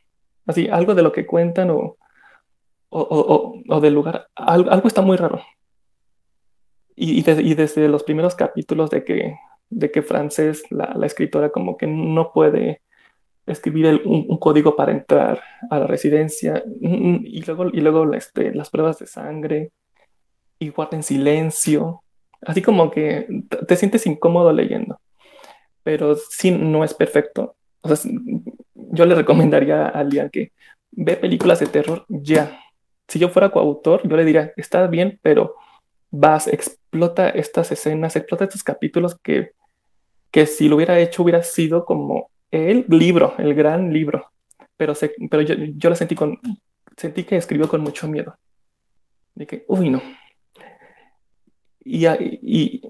[0.46, 1.96] Así, algo de lo que cuentan o,
[2.90, 5.40] o, o, o del lugar, algo, está muy raro.
[6.96, 9.36] Y, y, desde los primeros capítulos de que
[9.70, 12.82] de que Frances, la, escritora, como que no puede
[13.46, 18.98] escribir un, código para entrar a la residencia y luego, y luego este, las pruebas
[18.98, 19.72] de sangre
[20.64, 22.02] y guarda en silencio,
[22.42, 23.26] así como que
[23.66, 25.00] te sientes incómodo leyendo,
[25.82, 27.56] pero sí no es perfecto.
[27.82, 28.10] O sea,
[28.74, 30.52] yo le recomendaría a alguien que
[30.92, 32.60] ve películas de terror ya.
[33.08, 35.56] Si yo fuera coautor, yo le diría, está bien, pero
[36.10, 39.52] vas, explota estas escenas, explota estos capítulos que
[40.34, 44.32] que si lo hubiera hecho hubiera sido como el libro, el gran libro.
[44.76, 44.92] Pero,
[45.30, 46.40] pero yo, yo lo sentí con,
[46.96, 48.36] sentí que escribió con mucho miedo.
[49.36, 50.02] De que, uy, no.
[51.84, 52.82] Y, y,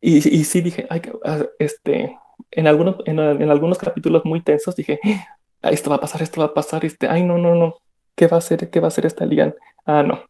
[0.00, 1.00] y, sí dije, ah,
[1.58, 2.16] este,
[2.50, 5.00] en algunos, en, en, algunos capítulos muy tensos dije,
[5.62, 7.76] ah, esto va a pasar, esto va a pasar, este, ay, no, no, no,
[8.14, 9.54] ¿qué va a hacer, qué va a hacer esta liga?
[9.86, 10.22] Ah, no,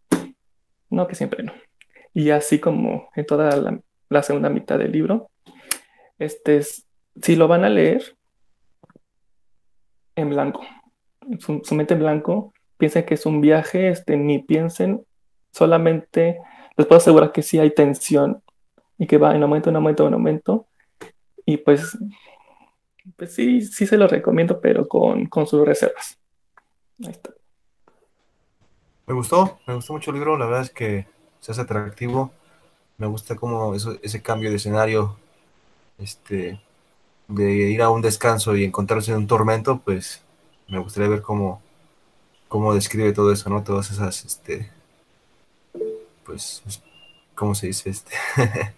[0.91, 1.53] no, que siempre no.
[2.15, 5.31] Y así como en toda la, la segunda mitad del libro,
[6.19, 6.63] este,
[7.21, 8.17] si lo van a leer
[10.15, 10.63] en blanco,
[11.39, 15.05] su, mente en blanco, piensen que es un viaje, este, ni piensen,
[15.51, 16.39] solamente
[16.77, 18.43] les puedo asegurar que sí hay tensión
[18.99, 20.67] y que va en aumento, en aumento, en aumento.
[21.45, 21.99] Y pues,
[23.17, 26.19] pues sí, sí se lo recomiendo, pero con, con sus reservas.
[27.05, 27.31] Ahí está.
[29.07, 31.07] Me gustó, me gustó mucho el libro, la verdad es que
[31.41, 32.33] se hace atractivo.
[32.99, 35.17] Me gusta como ese cambio de escenario
[35.99, 36.61] este,
[37.29, 40.23] de ir a un descanso y encontrarse en un tormento, pues
[40.69, 41.61] me gustaría ver cómo,
[42.49, 43.63] cómo describe todo eso, ¿no?
[43.65, 44.71] Todas esas, este,
[46.25, 46.63] pues,
[47.35, 47.91] ¿cómo se dice?
[47.91, 48.13] Este?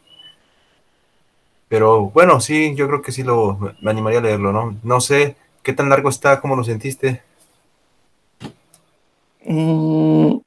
[1.69, 4.79] Pero bueno, sí, yo creo que sí lo, me animaría a leerlo, ¿no?
[4.83, 7.23] No sé qué tan largo está, cómo lo sentiste.
[9.45, 10.39] Mm,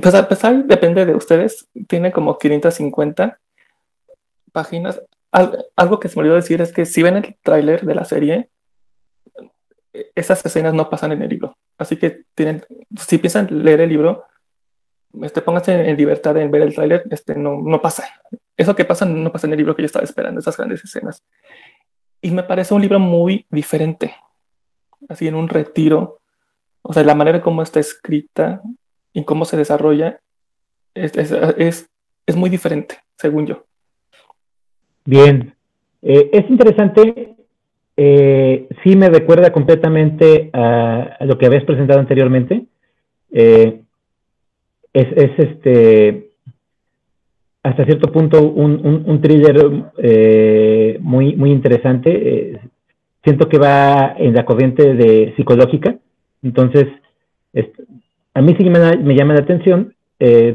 [0.00, 3.38] pues a pesar, depende de ustedes, tiene como 550
[4.52, 5.02] páginas.
[5.76, 8.48] algo que se me olvidó decir es que si ven el tráiler de la serie,
[10.14, 11.56] esas escenas no pasan en el libro.
[11.78, 12.64] Así que tienen,
[12.96, 14.24] si piensan leer el libro,
[15.22, 18.04] este, pónganse en libertad de ver el tráiler, este, no, no pasa.
[18.56, 21.22] Eso que pasa no pasa en el libro que yo estaba esperando, esas grandes escenas.
[22.20, 24.14] Y me parece un libro muy diferente,
[25.08, 26.20] así en un retiro.
[26.82, 28.62] O sea, la manera como está escrita
[29.12, 30.20] y cómo se desarrolla
[30.94, 31.90] es, es,
[32.26, 33.64] es, muy diferente, según yo.
[35.04, 35.54] Bien,
[36.02, 37.34] eh, es interesante
[37.96, 42.66] eh, sí me recuerda completamente a, lo que habías presentado anteriormente.
[43.32, 43.82] Eh,
[44.94, 45.06] es,
[45.38, 46.30] este
[47.62, 49.56] hasta cierto punto un, thriller
[49.98, 52.60] eh, muy, muy interesante.
[53.22, 55.96] siento que va en la corriente de psicológica.
[56.42, 56.86] Entonces,
[58.34, 59.94] a mí sí me, me llama la atención.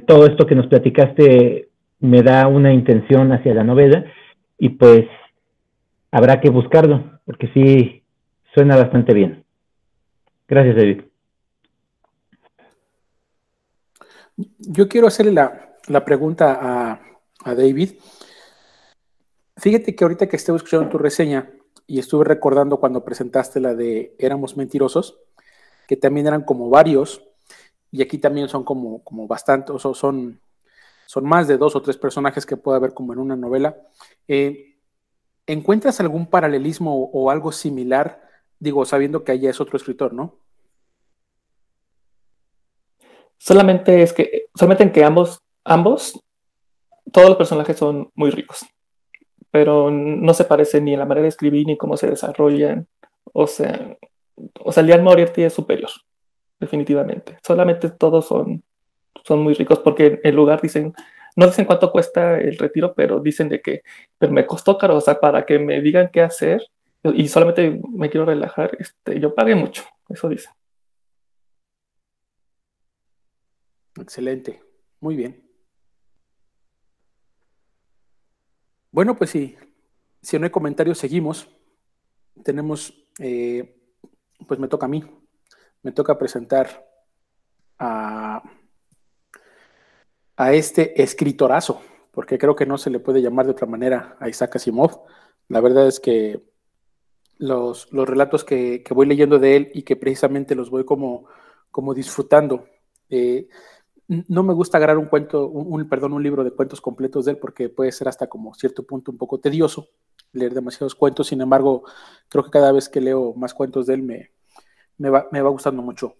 [0.06, 4.06] todo esto que nos platicaste me da una intención hacia la novela
[4.58, 5.06] y pues
[6.12, 8.04] habrá que buscarlo porque sí
[8.54, 9.44] suena bastante bien.
[10.48, 11.09] Gracias, David.
[14.60, 17.02] Yo quiero hacerle la, pregunta a,
[17.44, 17.94] a, David.
[19.58, 21.52] Fíjate que ahorita que estuve escuchando tu reseña
[21.88, 25.20] y estuve recordando cuando presentaste la de Éramos Mentirosos,
[25.88, 27.24] que también eran como varios,
[27.92, 30.40] y aquí también son como, como o son,
[31.08, 33.76] son más de dos o tres personajes que puede haber como en una novela.
[34.28, 34.78] Eh,
[35.48, 38.22] ¿Encuentras algún paralelismo o, algo similar?
[38.60, 40.38] Digo, sabiendo que allá es otro escritor, ¿no?
[43.40, 46.22] Solamente es que, solamente en que ambos, ambos,
[47.12, 48.66] todos los personajes son muy ricos,
[49.50, 52.86] pero no se parecen ni en la manera de escribir ni cómo se desarrollan.
[53.34, 53.98] O sea,
[54.60, 55.90] o sea, Lian Moriarty es superior,
[56.60, 57.38] definitivamente.
[57.42, 58.62] Solamente todos son,
[59.24, 60.94] son muy ricos porque en lugar dicen,
[61.36, 63.84] no dicen cuánto cuesta el retiro, pero dicen de que
[64.18, 66.62] pero me costó caro, o sea, para que me digan qué hacer
[67.04, 70.50] y solamente me quiero relajar, este, yo pagué mucho, eso dice.
[74.00, 74.64] Excelente,
[75.00, 75.48] muy bien.
[78.92, 79.56] Bueno, pues sí,
[80.22, 81.48] si no hay comentarios, seguimos.
[82.44, 83.78] Tenemos, eh,
[84.48, 85.04] pues me toca a mí,
[85.84, 86.86] me toca presentar
[87.78, 88.42] a
[90.40, 91.82] a este escritorazo,
[92.12, 95.02] porque creo que no se le puede llamar de otra manera a Isaac Asimov.
[95.50, 96.42] La verdad es que
[97.38, 101.26] los, los relatos que, voy leyendo de él y que precisamente los voy como,
[101.72, 102.70] como disfrutando.
[103.10, 103.50] Eh,
[104.10, 107.38] no me gusta agarrar un cuento, un, perdón, un libro de cuentos completos de él
[107.38, 109.90] porque puede ser hasta como cierto punto un poco tedioso
[110.34, 111.28] leer demasiados cuentos.
[111.28, 111.84] Sin embargo,
[112.28, 114.32] creo que cada vez que leo más cuentos de él me,
[115.10, 116.16] va, me va gustando mucho.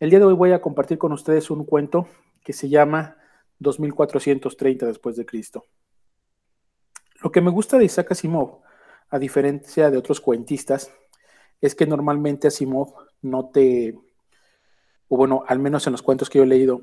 [0.00, 2.08] El día de hoy voy a compartir con ustedes un cuento
[2.42, 3.16] que se llama
[3.60, 5.64] 2430 después de Cristo.
[7.22, 8.62] Lo que me gusta de Isaac Asimov,
[9.10, 10.92] a diferencia de otros cuentistas,
[11.60, 13.96] es que normalmente Asimov no te,
[15.08, 16.82] o bueno, al menos en los cuentos que yo he leído,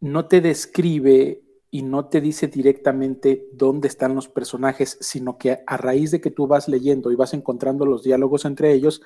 [0.00, 5.76] no te describe y no te dice directamente dónde están los personajes, sino que a
[5.76, 9.02] raíz de que tú vas leyendo y vas encontrando los diálogos entre ellos,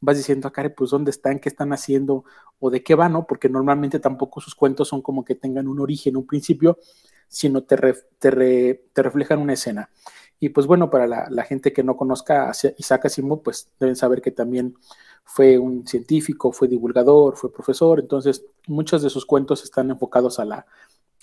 [0.00, 2.24] vas diciendo acá, pues dónde están, qué están haciendo
[2.60, 3.26] o de qué van, ¿no?
[3.26, 6.78] Porque normalmente tampoco sus cuentos son como que tengan un origen, un principio,
[7.26, 7.76] sino te,
[8.18, 9.90] te, reflejan una escena.
[10.40, 14.22] Y pues bueno, para la, gente que no conozca a Isaac Asimov, pues deben saber
[14.22, 14.76] que también
[15.24, 20.44] fue un científico, fue divulgador, fue profesor, entonces muchos de sus cuentos están enfocados a
[20.44, 20.66] la,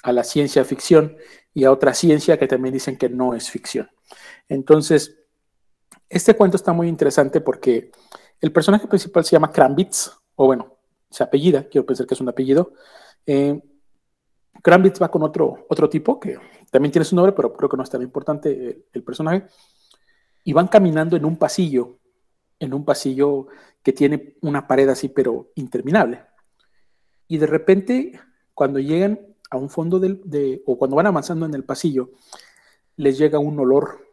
[0.04, 1.16] a la ciencia ficción
[1.54, 3.90] y a otra ciencia que también dicen que no es ficción.
[4.50, 5.18] Entonces,
[6.10, 7.92] este cuento está muy interesante porque
[8.42, 10.78] el personaje principal se llama Krambits, o bueno,
[11.10, 12.74] se apellida, quiero pensar que es un apellido.
[13.26, 13.60] Eh,
[14.68, 16.38] va con otro, otro tipo que
[16.76, 19.46] también tiene su nombre, pero creo que no es tan importante eh, el, personaje.
[20.44, 22.00] Y van caminando en un pasillo,
[22.60, 23.48] en un pasillo
[23.82, 26.26] que tiene una pared así, pero interminable.
[27.30, 28.20] Y de repente,
[28.54, 32.10] cuando llegan a un fondo del, de, o cuando van avanzando en el pasillo,
[32.98, 34.06] les llega un olor,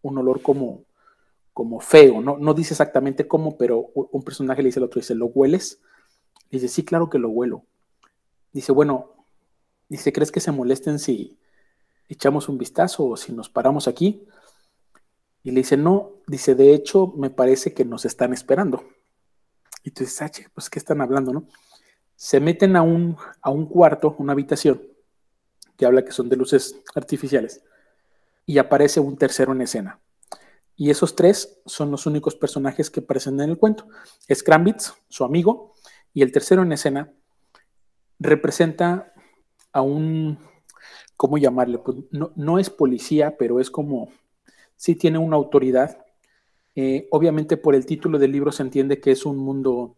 [0.00, 0.84] un olor como,
[1.52, 2.38] como feo, ¿no?
[2.38, 5.82] No dice exactamente cómo, pero un personaje le dice al otro, dice, ¿lo hueles?
[6.50, 7.66] Dice, sí, claro que lo huelo.
[8.54, 9.10] Dice, bueno,
[9.90, 11.38] dice, ¿crees que se molesten si
[12.08, 14.26] echamos un vistazo o si nos paramos aquí?
[15.42, 18.84] Y le dice, no, dice, de hecho, me parece que nos están esperando.
[19.84, 21.46] Y tú dices, H, pues, ¿qué están hablando, no?
[22.16, 24.82] Se meten a un, a un cuarto, una habitación,
[25.76, 27.62] que habla que son de luces artificiales,
[28.44, 30.00] y aparece un tercero en escena.
[30.74, 33.86] Y esos tres son los únicos personajes que aparecen en el cuento.
[34.28, 35.74] Es Krambits, su amigo,
[36.12, 37.12] y el tercero en escena
[38.18, 39.12] representa
[39.72, 40.38] a un,
[41.16, 41.78] ¿cómo llamarle?
[41.78, 44.10] Pues no, no es policía, pero es como,
[44.76, 46.04] sí tiene una autoridad.
[46.74, 49.96] Eh, obviamente por el título del libro se entiende que es un mundo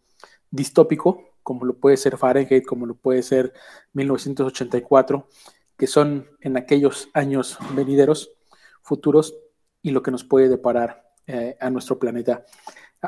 [0.51, 3.53] distópico, como lo puede ser Fahrenheit, como lo puede ser
[3.95, 5.29] 1984,
[5.77, 8.33] que son en aquellos años venideros,
[8.83, 9.35] futuros,
[9.83, 12.45] y lo que nos puede deparar eh, a nuestro planeta.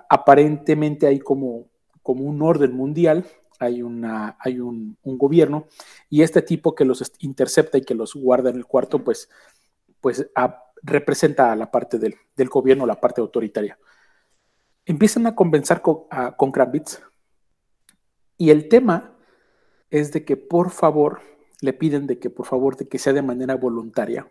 [0.09, 1.69] Aparentemente hay como,
[2.03, 3.27] como un orden mundial,
[3.61, 5.69] hay, una, hay un, gobierno,
[6.09, 9.29] y este tipo que los intercepta y que los guarda en el cuarto, pues,
[10.01, 10.29] pues
[10.83, 13.79] representa a la parte del, del, gobierno, la parte autoritaria.
[14.87, 17.03] Empiezan a convencer con, a, con Kravitz,
[18.39, 19.15] y el tema
[19.91, 21.21] es de que por favor,
[21.61, 24.27] le piden de que por favor, de que sea de manera voluntaria,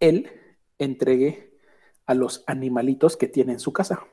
[0.00, 0.30] él
[0.78, 1.58] entregue
[2.06, 4.06] a los animalitos que tiene en su casa.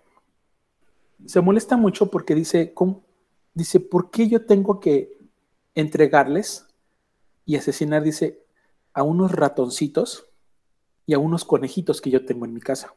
[1.26, 3.09] Se molesta mucho porque dice, ¿cómo?
[3.54, 5.18] Dice, ¿por qué yo tengo que
[5.76, 6.68] entregarles
[7.46, 8.44] y asesinar, dice,
[8.94, 10.26] a unos ratoncitos
[11.06, 12.94] y a unos conejitos que yo tengo en mi casa?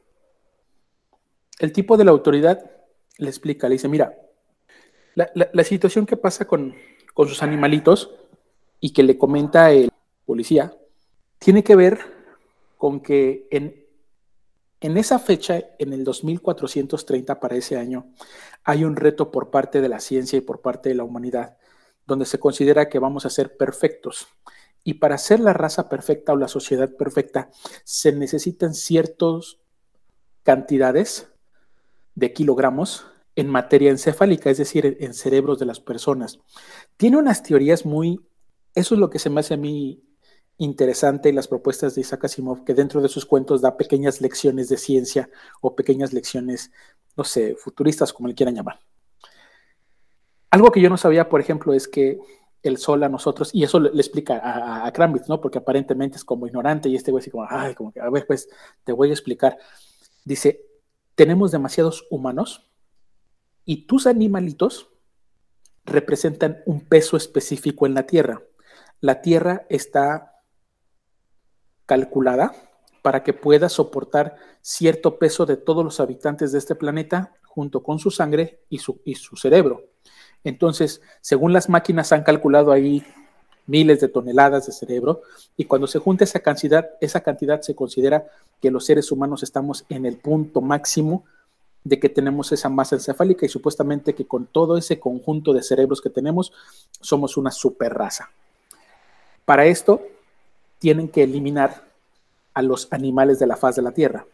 [1.59, 2.71] El tipo de la autoridad
[3.19, 4.19] le explica, le dice, mira,
[5.15, 6.75] la, situación que pasa con,
[7.15, 8.11] con sus animalitos
[8.81, 9.91] y que le comenta el
[10.25, 10.75] policía
[11.39, 12.01] tiene que ver
[12.79, 13.82] con que en,
[14.83, 18.13] en esa fecha, en el 2430 para ese año,
[18.65, 21.57] hay un reto por parte de la ciencia y por parte de la humanidad,
[22.05, 24.27] donde se considera que vamos a ser perfectos.
[24.83, 27.49] Y para ser la raza perfecta o la sociedad perfecta,
[27.85, 29.59] se necesitan ciertas
[30.43, 31.29] cantidades
[32.17, 33.07] de kilogramos
[33.37, 36.41] en materia encefálica, es decir, en cerebros de las personas.
[36.97, 38.21] Tiene unas teorías muy,
[38.75, 40.03] eso es lo que se me hace a mí
[40.59, 44.77] interesante las propuestas de Isaac Asimov, que dentro de sus cuentos da pequeñas lecciones de
[44.77, 45.29] ciencia
[45.61, 46.71] o pequeñas lecciones,
[47.17, 48.79] no sé, futuristas, como le quieran llamar.
[50.51, 52.19] Algo que yo no sabía, por ejemplo, es que
[52.63, 55.41] el sol a nosotros, y eso le, explica a, a, ¿no?
[55.41, 58.27] Porque aparentemente es como ignorante y este güey así como, ay, como que, a ver,
[58.27, 58.49] pues
[58.85, 59.59] te voy a explicar.
[60.25, 60.65] Dice,
[61.15, 62.71] tenemos demasiados humanos
[63.65, 64.89] y tus animalitos
[65.85, 68.43] representan un peso específico en la Tierra.
[69.01, 70.32] La Tierra está
[71.93, 72.55] calculada
[73.03, 77.99] para que pueda soportar cierto peso de todos los habitantes de este planeta junto con
[77.99, 79.83] su sangre y su, y su cerebro.
[80.43, 83.05] Entonces, según las máquinas han calculado ahí
[83.67, 85.21] miles de toneladas de cerebro
[85.55, 88.25] y cuando se junta esa cantidad, esa cantidad se considera
[88.59, 91.27] que los seres humanos estamos en el punto máximo
[91.85, 96.01] de que tenemos esa masa encefálica y supuestamente que con todo ese conjunto de cerebros
[96.01, 96.55] que tenemos
[97.03, 98.31] somos una super raza.
[99.45, 100.01] Para esto
[100.83, 101.85] tienen que eliminar
[102.55, 104.27] a los animales de la faz de la Tierra,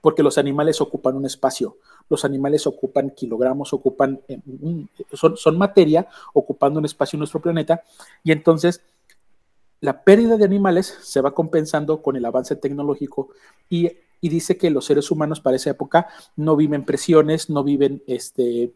[0.00, 4.38] porque los animales ocupan un espacio, los animales ocupan kilogramos, ocupan, eh,
[5.12, 7.82] son, son materia ocupando un espacio en nuestro planeta,
[8.22, 8.82] y entonces
[9.80, 13.30] la pérdida de animales se va compensando con el avance tecnológico
[13.68, 13.90] y,
[14.22, 18.72] dice que los seres humanos para esa época no viven presiones, no viven este,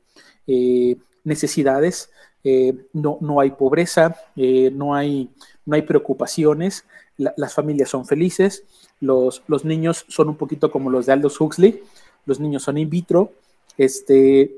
[0.47, 2.11] eh, necesidades,
[2.45, 5.31] eh, no, no, hay pobreza, no, hay,
[5.67, 6.85] no hay preocupaciones,
[7.17, 8.65] las familias son felices,
[9.01, 11.83] los, los, niños son un poquito como los de Aldous Huxley,
[12.27, 13.33] los niños son in vitro,
[13.77, 14.57] este,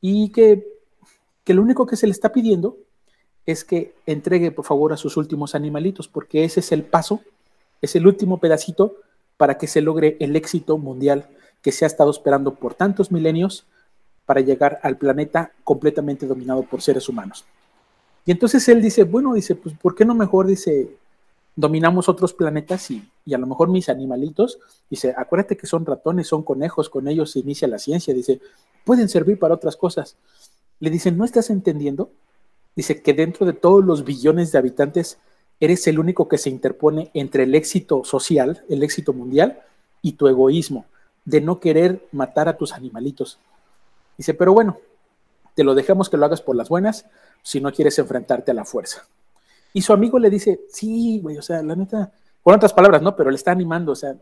[0.00, 0.66] y que,
[1.44, 2.76] que lo único que se le está pidiendo
[3.46, 7.20] es que entregue por favor a sus últimos animalitos, porque ese es el paso,
[7.80, 8.96] es el último pedacito
[9.36, 11.28] para que se logre el éxito mundial
[11.62, 13.66] que se ha estado esperando por tantos milenios
[14.28, 17.46] para llegar al planeta completamente dominado por seres humanos.
[18.26, 20.90] Y entonces él dice, bueno, dice, pues, ¿por qué no mejor, dice,
[21.56, 24.58] dominamos otros planetas y, y, a lo mejor mis animalitos,
[24.90, 28.38] dice, acuérdate que son ratones, son conejos, con ellos se inicia la ciencia, dice,
[28.84, 30.18] pueden servir para otras cosas.
[30.78, 32.10] Le dicen, ¿no estás entendiendo?
[32.76, 35.16] Dice que dentro de todos los billones de habitantes,
[35.58, 39.60] eres el único que se interpone entre el éxito social, el éxito mundial,
[40.02, 40.84] y tu egoísmo,
[41.24, 43.38] de no querer matar a tus animalitos.
[44.18, 44.76] Dice, pero bueno,
[45.54, 47.06] te lo dejamos que lo hagas por las buenas,
[47.42, 49.06] si no quieres enfrentarte a la fuerza.
[49.72, 52.12] Y su amigo le dice, sí, güey, o sea, la neta,
[52.42, 53.14] con otras palabras, ¿no?
[53.16, 54.16] Pero le está animando, o sea,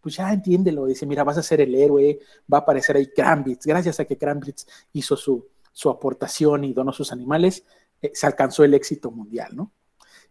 [0.00, 2.20] pues ya entiéndelo, dice, mira, vas a ser el héroe,
[2.52, 6.92] va a aparecer ahí Krambitz, gracias a que Krambitz hizo su, su aportación y donó
[6.92, 7.64] sus animales,
[8.00, 9.72] eh, se alcanzó el éxito mundial, ¿no?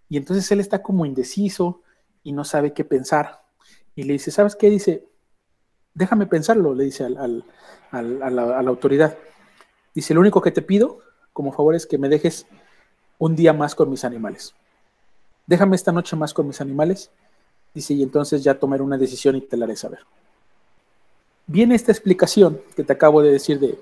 [0.08, 1.82] Y entonces él está como indeciso
[2.24, 3.44] y no sabe qué pensar.
[3.96, 4.70] Y le dice, ¿sabes qué?
[4.70, 5.06] Dice,
[5.96, 7.44] déjame pensarlo, le dice al,
[7.92, 9.18] a, la, a la autoridad.
[9.96, 11.00] Dice, lo único que te pido
[11.34, 12.46] como favor es que me dejes
[13.18, 14.54] un día más con mis animales.
[15.48, 17.10] Déjame esta noche más con mis animales.
[17.74, 20.00] Dice, y entonces ya tomaré una decisión y te la haré saber.
[21.48, 23.78] Viene esta explicación que te acabo de decir de,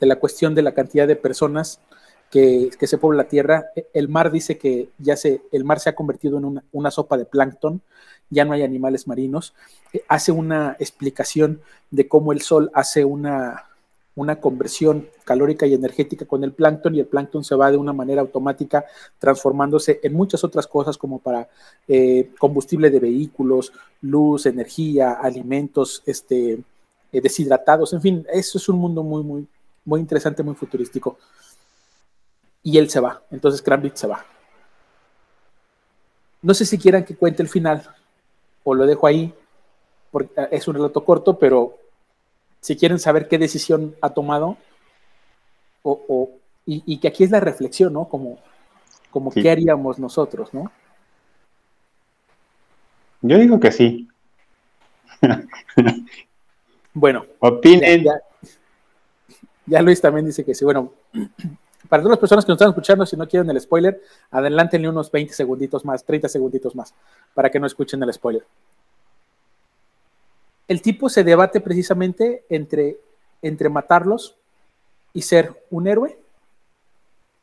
[0.00, 1.80] la cuestión de la cantidad de personas
[2.30, 3.66] que, se pobla la Tierra.
[3.92, 7.24] El mar dice que ya se, el mar se ha convertido en una, sopa de
[7.24, 7.80] plancton,
[8.30, 9.54] ya no hay animales marinos.
[9.92, 11.60] Eh, hace una explicación
[11.90, 13.66] de cómo el Sol hace una,
[14.16, 17.92] una conversión calórica y energética con el plancton y el plancton se va de una
[17.92, 18.84] manera automática
[19.18, 21.48] transformándose en muchas otras cosas como para
[21.86, 26.58] eh, combustible de vehículos, luz, energía, alimentos este,
[27.12, 29.46] eh, deshidratados, en fin, eso es un mundo muy, muy,
[29.84, 31.18] muy interesante, muy futurístico.
[32.62, 34.24] Y él se va, entonces Crambit se va.
[36.42, 37.82] No sé si quieran que cuente el final
[38.68, 39.32] o lo dejo ahí,
[40.10, 41.78] porque eh, es un relato corto, pero
[42.60, 44.56] si quieren saber qué decisión ha tomado,
[45.84, 46.30] o,
[46.66, 48.08] y, que aquí es la reflexión, ¿no?
[48.08, 48.40] Como,
[49.12, 50.72] como qué haríamos nosotros, ¿no?
[53.22, 54.08] Yo digo que sí.
[56.92, 57.24] bueno.
[57.38, 58.04] Opinen.
[59.66, 60.64] Ya, Luis también dice que sí.
[60.64, 60.92] Bueno,
[61.88, 65.10] para todas las personas que nos están escuchando, si no quieren el spoiler, adelántenle unos
[65.10, 66.94] 20 segunditos más, 30 segunditos más,
[67.34, 68.44] para que no escuchen el spoiler
[70.68, 72.98] el tipo se debate precisamente entre,
[73.42, 74.34] entre matarlos
[75.12, 76.18] y ser un héroe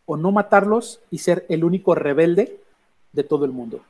[0.06, 2.60] o no matarlos y ser el único rebelde
[3.14, 3.82] de todo el mundo.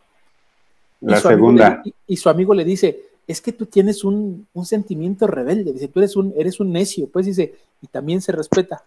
[1.01, 1.81] La segunda.
[2.07, 6.15] y, su amigo le dice, es que tú tienes un, sentimiento rebelde, dice, tú eres
[6.15, 8.83] un, eres un necio, pues dice, y también se respeta.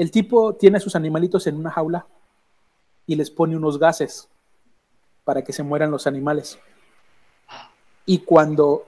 [0.00, 2.06] El tipo tiene a sus animalitos en una jaula
[3.04, 4.30] y les pone unos gases
[5.24, 6.58] para que se mueran los animales.
[8.06, 8.86] Y cuando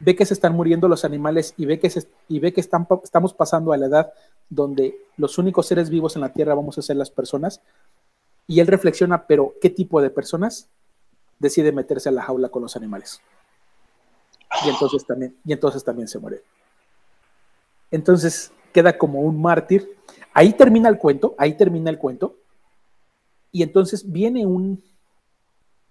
[0.00, 1.88] ve que se están muriendo los animales y ve que,
[2.60, 4.12] estamos pasando a la edad
[4.50, 7.62] donde los únicos seres vivos en la Tierra vamos a ser las personas,
[8.46, 10.68] y él reflexiona, pero ¿qué tipo de personas?
[11.38, 13.22] Decide meterse a la jaula con los animales.
[14.62, 16.42] Y entonces también se muere.
[17.90, 19.96] Entonces queda como un mártir.
[20.32, 22.36] Ahí termina el cuento, ahí termina el cuento.
[23.52, 24.82] Y entonces viene un,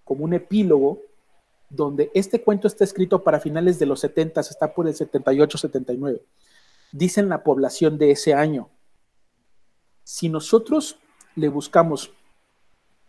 [0.04, 1.00] como un epílogo
[1.68, 6.20] donde este cuento está escrito para finales de los 70, está por el 78-79.
[6.92, 8.68] Dicen la población de ese año.
[10.02, 10.98] Si nosotros
[11.36, 12.12] le buscamos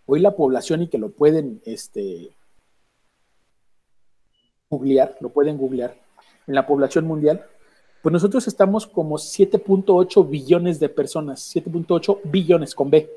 [0.06, 2.36] hoy la población y que lo pueden este,
[4.70, 5.96] googlear, lo pueden googlear,
[6.46, 7.46] en la población mundial,
[8.02, 13.10] pues nosotros estamos como 7.8 billones de personas, 7.8 billones con B.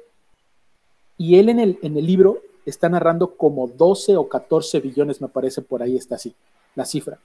[1.17, 5.29] Y él en el, en el libro está narrando como 12 o 14 billones, me
[5.29, 6.35] parece por ahí está así,
[6.75, 7.19] la cifra.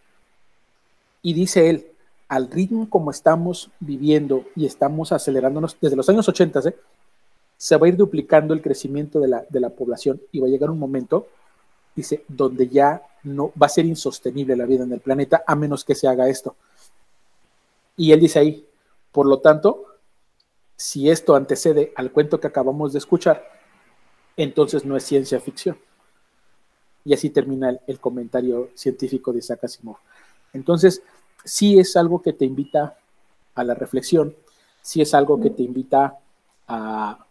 [1.21, 1.87] Y dice él,
[2.29, 6.75] al ritmo como estamos viviendo y estamos acelerándonos desde los años 80, ¿eh?
[7.57, 10.49] se va a ir duplicando el crecimiento de la, de la población y va a
[10.49, 11.27] llegar un momento,
[11.93, 15.83] dice, donde ya no va a ser insostenible la vida en el planeta a menos
[15.83, 16.55] que se haga esto.
[17.99, 18.65] Y él dice ahí,
[19.11, 19.83] por lo tanto,
[20.77, 23.43] si esto antecede al cuento que acabamos de escuchar,
[24.37, 25.77] entonces no es ciencia ficción.
[27.03, 29.97] Y así termina el, comentario científico de Isaac Asimov.
[30.53, 31.03] Entonces,
[31.43, 32.97] sí es algo que te invita
[33.53, 34.33] a la reflexión,
[34.81, 36.19] sí es algo que te invita
[36.69, 37.25] a,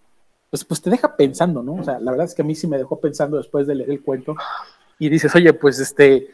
[0.51, 1.77] pues, pues te deja pensando, ¿no?
[1.77, 3.91] O sea, la verdad es que a mí sí me dejó pensando después de leer
[3.91, 4.37] el cuento
[4.99, 6.29] y dices, oye, pues este,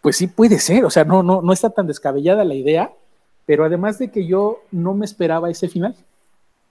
[0.00, 2.90] pues sí puede ser, o sea, no, no, no está tan descabellada la idea,
[3.46, 5.94] pero además de que yo no me esperaba ese final,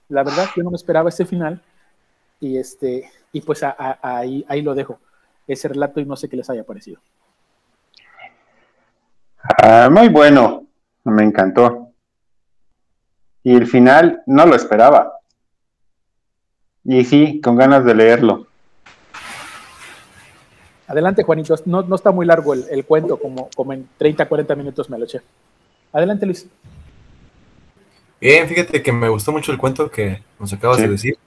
[0.10, 1.62] la verdad, yo no me esperaba ese final,
[2.40, 5.00] y, este, y pues ahí, ahí lo dejo,
[5.48, 7.00] ese relato y no sé qué les haya parecido.
[9.44, 10.68] Ah, muy bueno,
[11.04, 11.90] me encantó.
[13.44, 15.20] Y el final no lo esperaba.
[16.86, 18.48] Y sí, con ganas de leerlo.
[20.88, 21.56] Adelante, Juanito.
[21.66, 25.22] No, está muy largo el, cuento, como, como en 30, 40 minutos me lo eché.
[25.94, 26.48] Adelante, Luis.
[28.20, 31.18] Bien, fíjate que me gustó mucho el cuento que nos acabas de decir.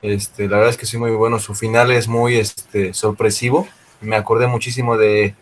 [0.00, 1.40] Este, la verdad es que sí muy bueno.
[1.40, 3.66] Su final es muy este, sorpresivo.
[4.00, 5.34] Me acordé muchísimo de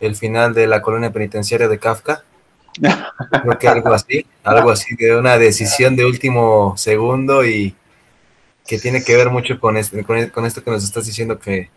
[0.00, 2.24] el final de la colonia penitenciaria de Kafka.
[3.42, 7.74] Creo que algo así, algo así de una decisión de último segundo y
[8.66, 11.70] que tiene que ver mucho con, este, con, esto que nos estás diciendo que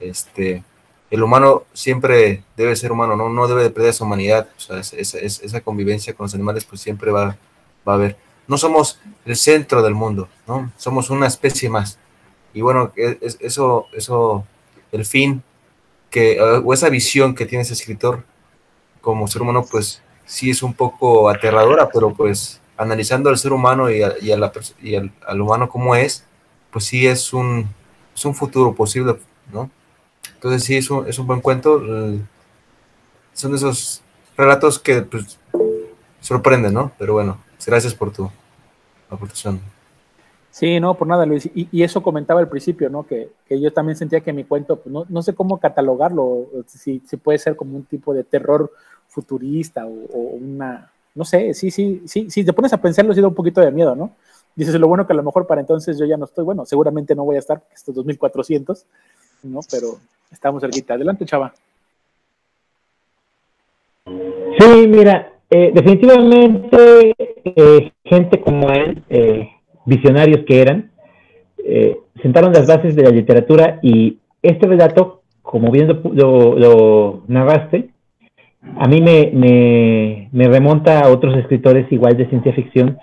[0.00, 0.62] este,
[1.10, 4.48] el humano siempre debe ser humano, no, no debe de perder su humanidad.
[4.56, 7.36] O sea, esa convivencia con los animales pues siempre va,
[7.86, 8.16] va a haber
[8.48, 10.72] no somos el centro del mundo, ¿no?
[10.76, 11.98] Somos una especie más.
[12.54, 14.44] Y bueno, eso, eso,
[14.90, 15.42] el fin
[16.10, 18.24] que, o esa visión que tiene ese escritor
[19.02, 23.90] como ser humano, pues sí es un poco aterradora, pero pues analizando al ser humano
[23.90, 26.24] y, y, al, humano como es,
[26.72, 27.68] pues sí es un,
[28.14, 29.16] es un futuro posible,
[29.52, 29.70] ¿no?
[30.38, 31.80] Entonces sí es un, es un buen cuento.
[33.32, 34.02] Son de esos
[34.36, 35.38] relatos que pues,
[36.20, 36.92] sorprenden, ¿no?
[36.98, 38.30] Pero bueno, Gracias por tu
[39.10, 39.60] aportación.
[40.50, 41.48] Sí, no, por nada, Luis.
[41.54, 43.06] Y, eso comentaba al principio, ¿no?
[43.06, 47.16] Que, yo también sentía que mi cuento, pues, no, no, sé cómo catalogarlo, si, si,
[47.16, 48.72] puede ser como un tipo de terror
[49.08, 53.28] futurista o, una, no sé, sí, sí, sí, si te pones a pensarlo, sí da
[53.28, 54.12] un poquito de miedo, ¿no?
[54.56, 57.14] Dices, lo bueno que a lo mejor para entonces yo ya no estoy, bueno, seguramente
[57.14, 58.86] no voy a estar, porque esto es 2400,
[59.42, 59.60] ¿no?
[59.70, 59.98] Pero
[60.30, 60.94] estamos cerquita.
[60.94, 61.52] Adelante, chava.
[64.58, 67.14] Sí, mira, eh, definitivamente
[67.44, 69.48] eh, gente como él, eh,
[69.86, 70.90] visionarios que eran,
[72.22, 77.90] sentaron las bases de la literatura y este relato, como bien lo, narraste,
[78.78, 79.30] a mí me,
[80.32, 82.98] me, remonta a otros escritores igual de ciencia ficción,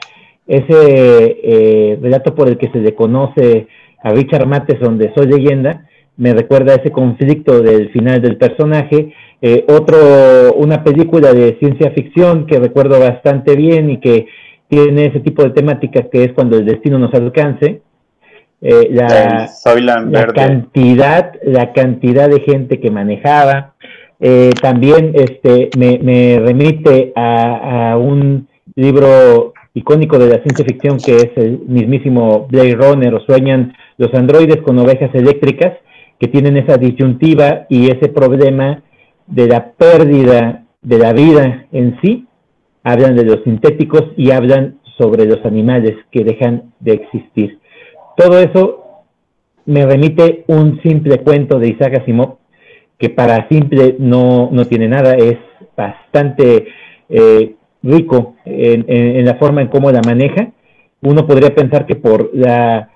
[0.47, 3.67] ese relato por el que se le conoce
[4.01, 5.87] a Richard Matheson de Soy leyenda,
[6.17, 9.13] me recuerda ese conflicto del final del personaje.
[9.41, 14.27] Eh, otro, una película de ciencia ficción que recuerdo bastante bien y que
[14.67, 17.81] tiene ese tipo de temática que es cuando el destino nos alcance.
[18.61, 19.47] Eh, la,
[20.09, 23.73] la cantidad, la cantidad de gente que manejaba.
[24.19, 31.17] Eh, también este, me, remite a, a, un libro icónico de la ciencia ficción que
[31.17, 35.73] es el mismísimo Blade Runner o Sueñan los androides con ovejas eléctricas
[36.19, 38.83] que tienen esa disyuntiva y ese problema
[39.27, 42.27] de la pérdida de la vida en sí,
[42.83, 47.59] hablan de los sintéticos y hablan sobre los animales que dejan de existir.
[48.15, 48.85] Todo eso
[49.65, 52.37] me remite un simple cuento de Isaac Asimov,
[52.97, 55.37] que para simple no, no tiene nada, es
[55.75, 56.67] bastante
[57.09, 60.51] eh, rico en, la forma en cómo la maneja.
[61.01, 62.89] Uno podría pensar que por la,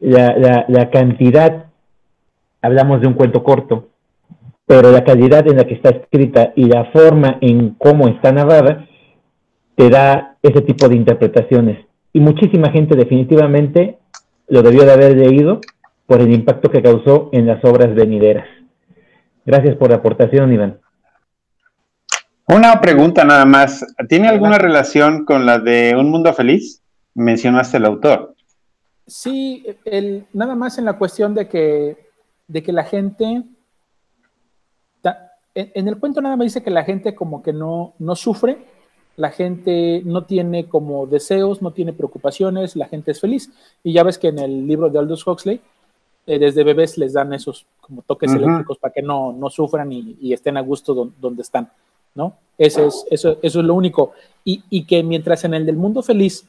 [0.00, 1.69] la, la, la cantidad
[2.62, 3.88] hablamos de un cuento corto,
[4.66, 8.86] pero la calidad en la que está escrita y la forma en cómo está narrada
[9.74, 11.86] te da ese tipo de interpretaciones.
[12.12, 13.98] Y muchísima gente definitivamente
[14.48, 15.60] lo debió de haber leído
[16.06, 18.46] por el impacto que causó en las obras venideras.
[19.44, 20.78] Gracias por la aportación, Iván.
[22.46, 23.86] Una pregunta nada más.
[24.08, 26.82] ¿Tiene alguna relación con la de Un Mundo Feliz?
[27.14, 28.34] Mencionaste el autor.
[29.06, 32.09] Sí, el, nada más en la cuestión de que
[32.50, 33.44] de que la gente,
[35.54, 38.58] en, el cuento nada más dice que la gente como que no, no sufre,
[39.16, 43.50] la gente no tiene como deseos, no tiene preocupaciones, la gente es feliz.
[43.84, 45.60] Y ya ves que en el libro de Aldous Huxley,
[46.26, 50.32] eh, desde bebés les dan esos como toques eléctricos para que no, no sufran y,
[50.32, 51.70] estén a gusto donde están,
[52.14, 52.34] ¿no?
[52.58, 54.12] Eso es, eso, eso es lo único.
[54.44, 56.46] Y, y, que mientras en el del mundo feliz,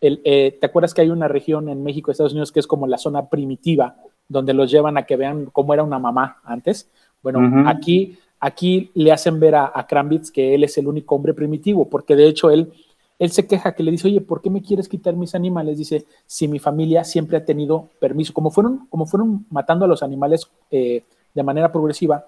[0.00, 2.86] el, eh, ¿te acuerdas que hay una región en México, Estados Unidos, que es como
[2.86, 3.96] la zona primitiva,
[4.28, 6.88] donde los llevan a que vean cómo era una mamá antes.
[7.22, 11.34] Bueno, aquí, aquí le hacen ver a, a, Krambitz que él es el único hombre
[11.34, 12.72] primitivo, porque de hecho él,
[13.18, 15.78] él se queja que le dice, oye, ¿por qué me quieres quitar mis animales?
[15.78, 20.02] Dice, si mi familia siempre ha tenido permiso, como fueron, como fueron matando a los
[20.02, 21.02] animales eh,
[21.34, 22.26] de manera progresiva,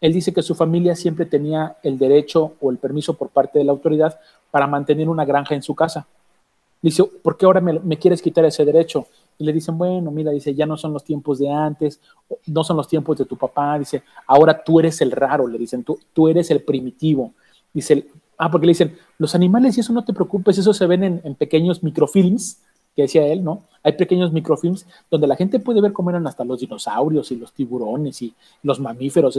[0.00, 3.64] él dice que su familia siempre tenía el derecho o el permiso por parte de
[3.64, 4.18] la autoridad
[4.50, 6.06] para mantener una granja en su casa.
[6.82, 9.06] Dice, ¿por qué ahora me, me quieres quitar ese derecho?
[9.38, 12.00] Y le dicen, bueno, mira, dice, ya no son los tiempos de antes,
[12.46, 15.84] no son los tiempos de tu papá, dice, ahora tú eres el raro, le dicen,
[15.84, 17.32] tú, tú eres el primitivo.
[17.72, 18.06] Dice,
[18.38, 21.34] ah, porque le dicen, los animales y eso no te preocupes, eso se ven en,
[21.34, 22.60] pequeños microfilms,
[22.94, 23.62] que decía él, ¿no?
[23.82, 27.52] Hay pequeños microfilms donde la gente puede ver cómo eran hasta los dinosaurios y los
[27.52, 28.32] tiburones y
[28.62, 29.38] los mamíferos.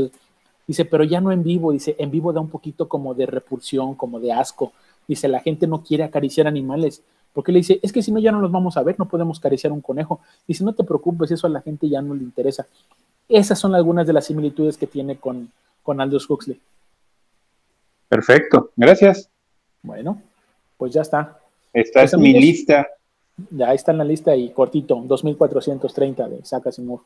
[0.68, 3.96] Dice, pero ya no en vivo, dice, en vivo da un poquito como de repulsión,
[3.96, 4.74] como de asco.
[5.08, 7.02] Dice, la gente no quiere acariciar animales.
[7.36, 9.40] Porque le dice, es que si no ya no los vamos a ver, no podemos
[9.40, 10.22] acariciar un conejo.
[10.48, 12.66] Dice, no te preocupes, eso a la gente ya no le interesa.
[13.28, 15.52] Esas son algunas de las similitudes que tiene con,
[15.84, 16.62] con Aldous Huxley.
[18.08, 19.30] Perfecto, gracias.
[19.84, 20.22] Bueno,
[20.78, 21.38] pues ya está.
[21.74, 22.88] Esta es mi lista.
[23.52, 27.02] Ya está en la lista y cortito, 2430 de Isaac Asimov.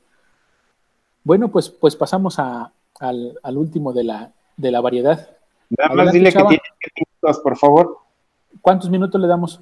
[1.24, 5.28] Bueno, pues, pues pasamos a, al, último de la, de la variedad.
[5.72, 6.62] Nada más dile que tiene
[6.96, 7.98] minutos, por favor.
[8.62, 9.60] ¿Cuántos minutos le damos?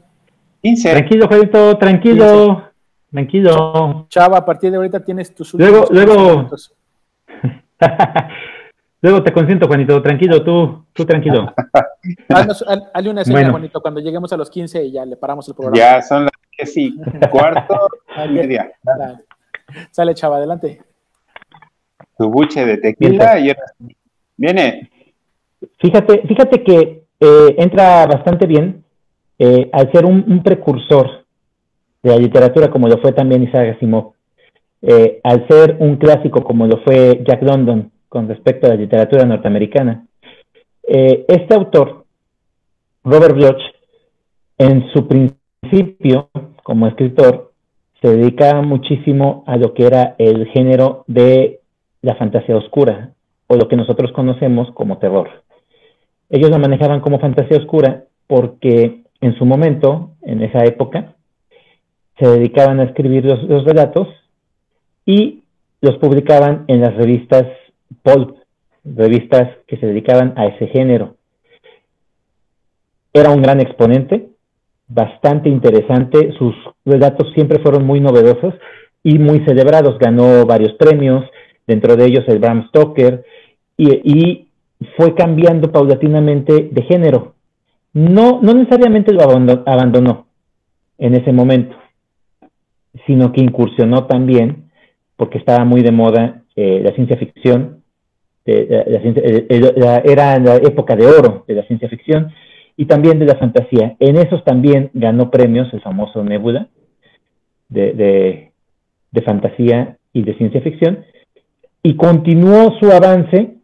[0.62, 2.64] Tranquilo, Juanito, tranquilo.
[3.12, 4.08] Tranquilo.
[4.10, 6.50] Chava, a partir de ahorita tienes tus Luego, luego.
[9.02, 10.02] luego te consiento, Juanito.
[10.02, 11.54] Tranquilo, tú, tú tranquilo.
[12.94, 15.78] hazle una señal, Juanito, cuando lleguemos a los 15 y ya le paramos el programa.
[15.78, 16.98] Ya son las 10 y
[17.32, 17.88] cuarto
[18.26, 18.72] y media.
[19.92, 20.82] Sale, Chava, adelante.
[22.18, 23.54] Tu buche de tequila y
[24.36, 24.90] viene.
[25.80, 28.84] Fíjate, fíjate que eh, entra bastante bien
[29.40, 31.26] eh, al ser un, precursor
[32.02, 34.14] de la literatura como lo fue también Isaac Asimov,
[34.82, 39.26] eh, al ser un clásico como lo fue Jack London con respecto a la literatura
[39.26, 40.06] norteamericana,
[40.88, 42.06] eh, este autor,
[43.04, 43.62] Robert Bloch,
[44.58, 46.30] en su principio
[46.64, 47.52] como escritor,
[48.02, 51.60] se dedicaba muchísimo a lo que era el género de
[52.02, 53.12] la fantasía oscura,
[53.48, 55.30] o lo que nosotros conocemos como terror.
[56.30, 61.16] Ellos la manejaban como fantasía oscura porque en su momento, en esa época,
[62.20, 64.08] se dedicaban a escribir los, relatos
[65.06, 65.44] y
[65.82, 67.46] los publicaban en las revistas
[68.04, 68.38] pulp,
[68.84, 71.16] revistas que se dedicaban a ese género.
[73.14, 74.30] Era un gran exponente,
[74.88, 76.56] bastante interesante, sus
[76.86, 78.54] relatos siempre fueron muy novedosos
[79.04, 81.26] y muy celebrados, ganó varios premios,
[81.66, 83.24] dentro de ellos el Bram Stoker,
[83.78, 84.44] y,
[84.96, 87.34] fue cambiando paulatinamente de género.
[87.98, 90.28] No, no necesariamente lo abandonó
[91.00, 91.76] en ese momento,
[93.08, 94.70] sino que incursionó también,
[95.16, 97.82] porque estaba muy de moda eh, la ciencia ficción,
[98.46, 98.86] eh,
[100.06, 102.32] era la época de oro de la ciencia ficción
[102.76, 103.96] y también de la fantasía.
[104.00, 106.68] En esos también ganó premios el famoso Nebula
[107.68, 108.52] de,
[109.12, 111.04] de fantasía y de ciencia ficción
[111.82, 113.56] y continuó su avance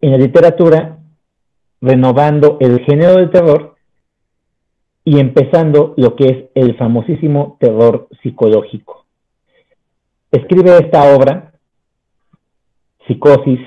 [0.00, 0.97] en la literatura
[1.80, 3.76] renovando el género del terror
[5.04, 9.06] y empezando lo que es el famosísimo terror psicológico.
[10.30, 11.52] Escribe esta obra,
[13.06, 13.60] Psicosis,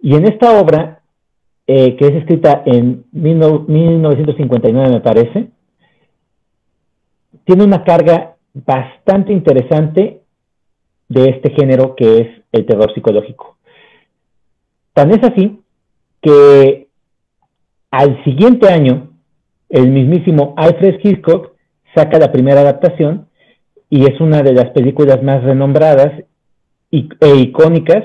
[0.00, 1.00] y en esta obra,
[1.66, 5.48] eh, que es escrita en 1959 me parece,
[7.44, 10.20] tiene una carga bastante interesante
[11.08, 13.56] de este género que es el terror psicológico.
[14.92, 15.60] Tan es así
[16.20, 16.83] que
[17.96, 19.10] al siguiente año,
[19.68, 21.52] el mismísimo Alfred Hitchcock
[21.94, 23.28] saca la primera adaptación
[23.88, 26.24] y es una de las películas más renombradas
[26.90, 28.02] e icónicas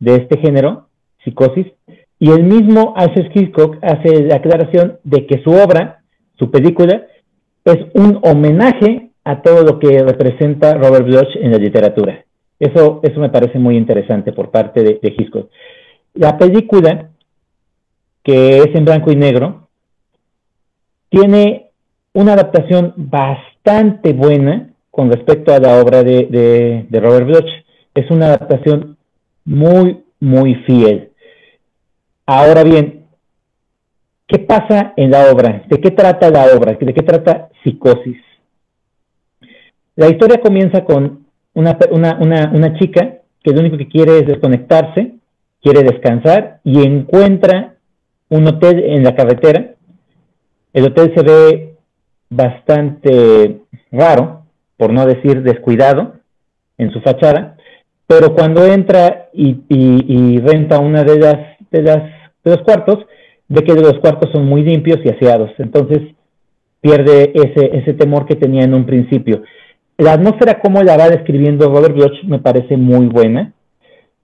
[0.00, 0.88] de este género,
[1.22, 1.66] Psicosis,
[2.18, 6.02] y el mismo Alfred Hitchcock hace la aclaración de que su obra,
[6.36, 7.06] su película,
[7.64, 12.24] es un homenaje a todo lo que representa Robert Bloch en la literatura.
[12.58, 15.50] Eso, me parece muy interesante por parte de, de Hitchcock.
[16.14, 17.10] La película,
[18.22, 19.68] que es en blanco y negro,
[21.08, 21.70] tiene
[22.12, 27.50] una adaptación bastante buena con respecto a la obra de, Robert Bloch.
[27.94, 28.96] Es una adaptación
[29.44, 31.10] muy, muy fiel.
[32.26, 33.06] Ahora bien,
[34.26, 35.64] ¿qué pasa en la obra?
[35.68, 36.74] ¿De qué trata la obra?
[36.74, 38.18] ¿De qué trata Psicosis?
[39.96, 41.76] La historia comienza con una,
[42.20, 45.14] una chica que lo único que quiere es desconectarse
[45.62, 47.69] quiere descansar y encuentra
[48.30, 49.74] un hotel en la carretera.
[50.72, 51.74] El hotel se ve
[52.30, 53.60] bastante
[53.90, 54.44] raro,
[54.76, 56.14] por no decir descuidado,
[56.78, 57.56] en su fachada,
[58.06, 61.36] pero cuando entra y, renta una de las,
[61.70, 61.98] de las
[62.42, 63.04] de los cuartos,
[63.48, 65.50] ve que los cuartos son muy limpios y aseados.
[65.58, 66.00] Entonces
[66.80, 69.42] pierde ese, ese temor que tenía en un principio.
[69.98, 73.52] La atmósfera, como la va describiendo Robert Bloch, me parece muy buena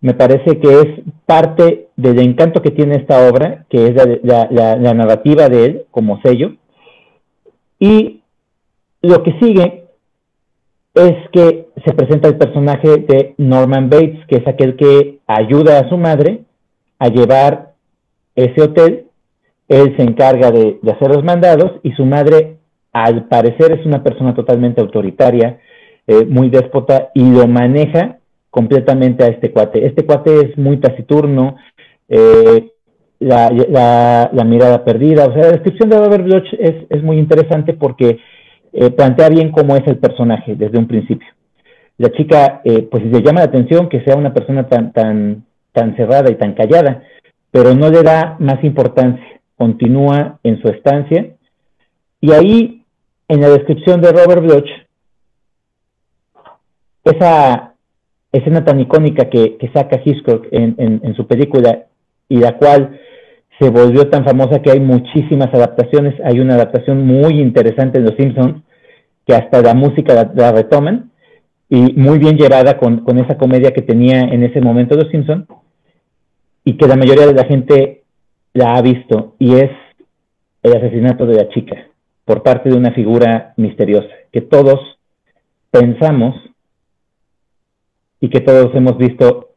[0.01, 0.86] me parece que es
[1.24, 6.55] parte del encanto que tiene esta obra, que es la, narrativa de él como sello.
[7.78, 8.22] Y
[9.03, 9.84] lo que sigue
[10.94, 15.88] es que se presenta el personaje de Norman Bates, que es aquel que ayuda a
[15.88, 16.44] su madre
[16.99, 17.72] a llevar
[18.34, 19.07] ese hotel.
[19.68, 22.59] Él se encarga de, hacer los mandados y su madre,
[22.92, 25.59] al parecer, es una persona totalmente autoritaria,
[26.07, 28.18] eh, muy déspota y lo maneja
[28.57, 29.84] completamente a este cuate.
[29.84, 31.57] Este cuate es muy taciturno,
[32.09, 32.70] eh,
[33.18, 38.18] la, mirada perdida, o sea, la descripción de Robert Bloch es, muy interesante porque
[38.72, 41.28] eh, plantea bien cómo es el personaje desde un principio.
[41.98, 45.94] La chica, eh, pues le llama la atención que sea una persona tan, tan, tan
[45.94, 47.02] cerrada y tan callada,
[47.50, 51.26] pero no le da más importancia, continúa en su estancia,
[52.22, 52.84] y ahí,
[53.28, 54.68] en la descripción de Robert Bloch,
[57.04, 57.76] esa
[58.33, 61.87] escena tan icónica que, saca Hitchcock en, su película
[62.29, 63.01] y la cual
[63.59, 66.14] se volvió tan famosa que hay muchísimas adaptaciones.
[66.24, 68.62] Hay una adaptación muy interesante en Los Simpsons
[69.27, 71.11] que hasta la música la, retoman
[71.68, 75.47] y muy bien llevada con, esa comedia que tenía en ese momento Los Simpsons
[76.64, 78.03] y que la mayoría de la gente
[78.53, 79.70] la ha visto y es
[80.62, 81.77] el asesinato de la chica
[82.24, 84.81] por parte de una figura misteriosa que todos
[85.70, 86.35] pensamos
[88.21, 89.51] y que todos hemos visto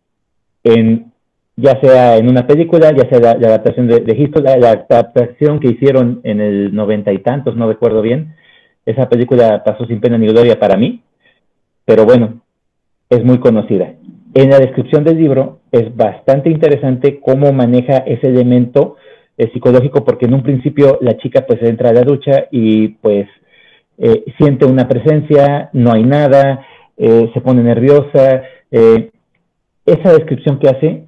[0.64, 1.10] en
[1.56, 6.22] ya sea en una película, ya sea la, adaptación de, de la, adaptación que hicieron
[6.24, 8.36] en el noventa y tantos, no recuerdo bien,
[8.86, 11.02] esa película pasó sin pena ni gloria para mí,
[11.84, 12.42] pero bueno,
[13.10, 13.94] es muy conocida.
[14.34, 18.96] En la descripción del libro es bastante interesante cómo maneja ese elemento
[19.38, 23.28] eh, psicológico, porque en un principio la chica pues entra a la ducha y pues
[23.98, 26.66] eh, siente una presencia, no hay nada,
[27.00, 28.44] eh, se pone nerviosa.
[28.70, 29.10] Eh,
[29.86, 31.06] esa descripción que hace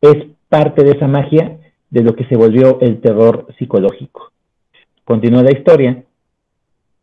[0.00, 0.16] es
[0.48, 1.58] parte de esa magia
[1.90, 4.32] de lo que se volvió el terror psicológico.
[5.04, 6.02] Continúa la historia.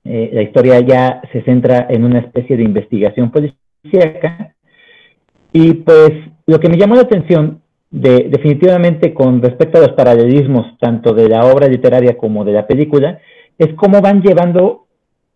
[0.04, 4.56] la historia ya se centra en una especie de investigación policíaca.
[5.54, 6.12] Y pues
[6.48, 7.62] lo que me llamó la atención
[7.92, 12.66] de, definitivamente con respecto a los paralelismos tanto de la obra literaria como de la
[12.66, 13.20] película,
[13.58, 14.88] es cómo van llevando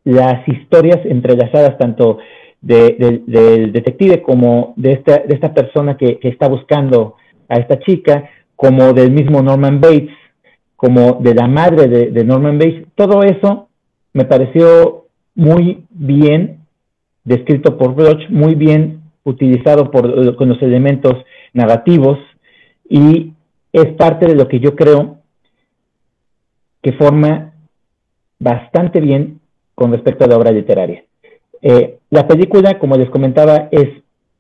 [0.05, 2.19] las historias entrelazadas tanto
[2.66, 7.16] del detective como de esta, de esta persona que, está buscando
[7.47, 10.09] a esta chica, como del mismo Norman Bates,
[10.76, 13.70] como de la madre de, Norman Bates, todo eso
[14.13, 15.05] me pareció
[15.36, 16.61] muy bien
[17.24, 21.13] descrito por Bloch, muy bien utilizado por, con los elementos
[21.53, 22.18] narrativos
[22.89, 23.34] y
[23.72, 25.20] es parte de lo que yo creo
[26.82, 27.53] que forma
[28.39, 29.39] bastante bien
[29.76, 31.03] con respecto a la obra literaria.
[31.62, 33.89] Eh, la película, como les comentaba, es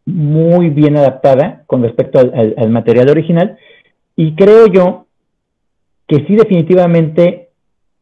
[0.05, 3.57] muy bien adaptada con respecto al, material original
[4.15, 5.07] y creo yo
[6.07, 7.49] que sí definitivamente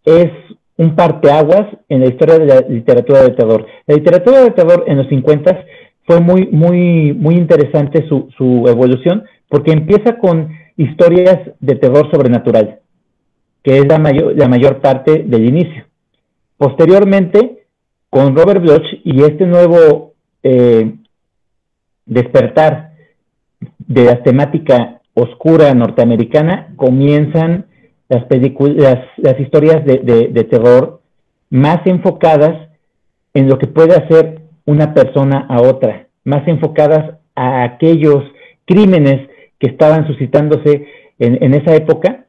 [0.03, 0.29] es
[0.75, 3.65] un parteaguas en la historia de la literatura de terror.
[3.87, 5.65] La literatura de terror en los 50
[6.05, 12.79] fue muy, muy, muy interesante su, su evolución porque empieza con historias de terror sobrenatural,
[13.63, 15.85] que es la mayor, la mayor parte del inicio.
[16.57, 17.62] Posteriormente,
[18.13, 20.93] con Robert Bloch y este nuevo eh,
[22.05, 22.91] despertar
[23.79, 27.65] de la temática oscura norteamericana, comienzan
[28.09, 28.27] las,
[29.17, 29.97] las historias de,
[30.31, 31.01] de terror
[31.49, 32.69] más enfocadas
[33.33, 38.23] en lo que puede hacer una persona a otra, más enfocadas a aquellos
[38.65, 40.85] crímenes que estaban suscitándose
[41.17, 42.25] en, esa época,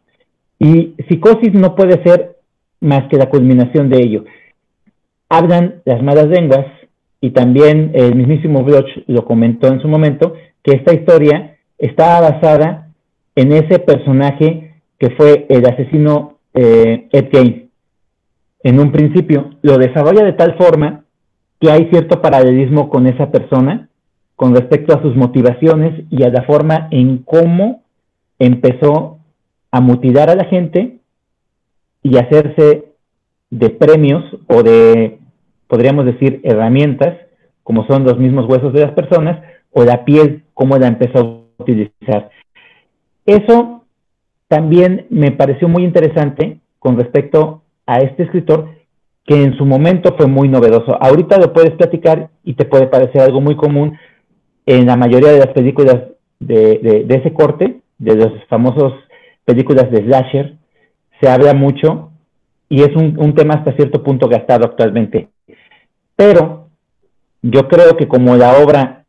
[0.59, 2.37] y psicosis no puede ser
[2.81, 4.25] más que la culminación de ello.
[5.29, 6.67] Hablan las malas lenguas,
[7.21, 12.91] y también el mismísimo Bloch lo comentó en su momento, que esta historia estaba basada
[13.35, 17.71] en ese personaje que fue el asesino eh, Ed Gein.
[18.63, 21.05] En un principio lo desarrolla de tal forma
[21.61, 23.89] que hay cierto paralelismo con esa persona,
[24.37, 27.83] con respecto a sus motivaciones y a la forma en cómo
[28.39, 29.19] empezó
[29.71, 30.99] a mutilar a la gente
[32.03, 32.94] y hacerse
[33.55, 35.19] de premios o de,
[35.69, 37.17] podríamos decir, herramientas,
[37.63, 39.41] como son los mismos huesos de las personas,
[39.71, 42.31] o la piel, cómo la empezó a utilizar.
[43.25, 43.85] Eso
[44.49, 48.71] también me pareció muy interesante con respecto a este escritor,
[49.25, 51.01] que en su momento fue muy novedoso.
[51.01, 53.97] Ahorita lo puedes platicar y te puede parecer algo muy común,
[54.67, 55.97] en la mayoría de las películas
[56.41, 58.93] de, ese corte, de las famosas
[59.45, 60.57] películas de slasher,
[61.21, 62.11] se habla mucho
[62.75, 65.29] y es un, tema hasta cierto punto gastado actualmente.
[66.17, 66.71] Pero
[67.41, 69.05] yo creo que como la obra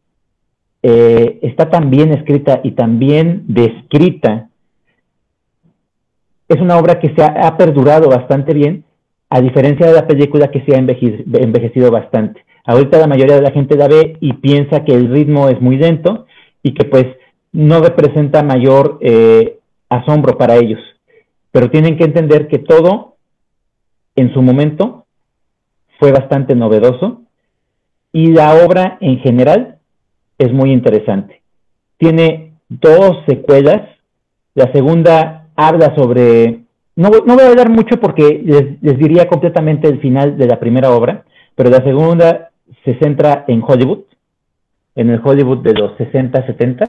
[0.83, 4.49] eh, está tan bien escrita y tan bien descrita,
[6.47, 8.83] es una obra que se ha, perdurado bastante bien,
[9.31, 12.45] a diferencia de la película que se ha envejecido bastante.
[12.65, 15.77] Ahorita la mayoría de la gente la ve y piensa que el ritmo es muy
[15.77, 16.27] lento
[16.61, 17.07] y que pues
[17.51, 19.57] no representa mayor eh,
[19.89, 20.81] asombro para ellos.
[21.49, 23.14] Pero tienen que entender que todo
[24.15, 25.05] en su momento
[25.99, 27.21] fue bastante novedoso
[28.11, 29.79] y la obra en general
[30.37, 31.41] es muy interesante.
[31.97, 33.81] Tiene dos secuelas.
[34.53, 36.61] La segunda habla sobre...
[36.95, 40.59] No, no voy a hablar mucho porque les, les diría completamente el final de la
[40.59, 42.51] primera obra, pero la segunda
[42.85, 44.03] se centra en Hollywood,
[44.95, 46.85] en el Hollywood de los 60, 70.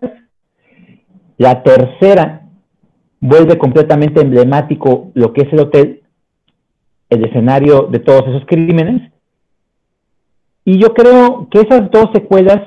[1.38, 2.42] La tercera
[3.20, 6.02] vuelve completamente emblemático lo que es el hotel,
[7.10, 9.12] el escenario de todos esos crímenes.
[10.64, 12.60] Y yo creo que esas dos secuelas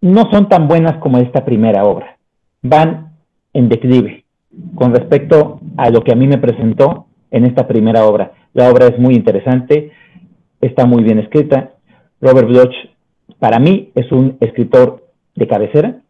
[0.00, 2.18] no son tan buenas como esta primera obra.
[2.62, 3.12] Van
[3.52, 4.24] en declive
[4.74, 8.32] con respecto a lo que a mí me presentó en esta primera obra.
[8.52, 9.92] La obra es muy interesante,
[10.60, 11.72] está muy bien escrita,
[12.20, 12.74] Robert Bloch,
[13.38, 16.00] para mí, es un escritor de cabecera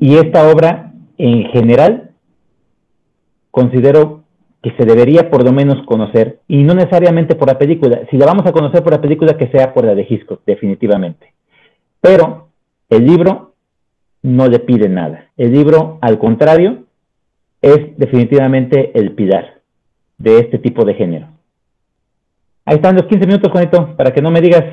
[0.00, 2.10] y esta obra, en general,
[3.50, 4.17] considero
[4.76, 8.00] se debería por lo menos conocer, y no necesariamente por la película.
[8.10, 11.32] Si la vamos a conocer por la película, que sea por la de Hitchcock, definitivamente.
[12.00, 12.48] Pero
[12.90, 13.54] el libro
[14.22, 15.26] no le pide nada.
[15.36, 16.84] El libro, al contrario,
[17.62, 19.60] es definitivamente el pilar
[20.16, 21.28] de este tipo de género.
[22.64, 24.64] Ahí están los 15 minutos, Juanito, para que no me digas.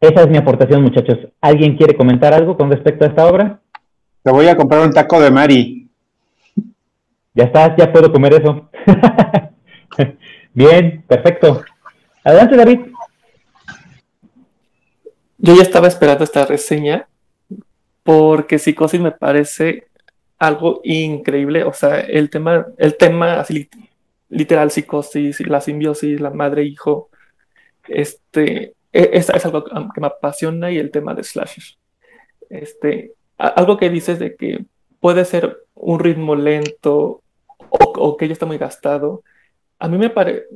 [0.00, 1.18] Esa es mi aportación, muchachos.
[1.40, 3.60] ¿Alguien quiere comentar algo con respecto a esta obra?
[4.22, 5.77] Te voy a comprar un taco de Mari.
[7.38, 8.68] Ya está, ya puedo comer eso.
[10.52, 11.62] Bien, perfecto.
[12.24, 12.80] Adelante, David.
[15.36, 17.06] Yo ya estaba esperando esta reseña
[18.02, 19.86] porque Psicosis me parece
[20.36, 21.62] algo increíble.
[21.62, 23.70] O sea, el tema, el tema así
[24.30, 27.08] literal, psicosis, la simbiosis, la madre-hijo,
[27.86, 31.62] este, e, es, es, algo que me apasiona y el tema de slasher.
[32.50, 34.64] Este, algo que dices de que
[34.98, 37.22] puede ser un ritmo lento
[37.70, 39.22] o, que ya está muy gastado.
[39.78, 40.12] A mí me,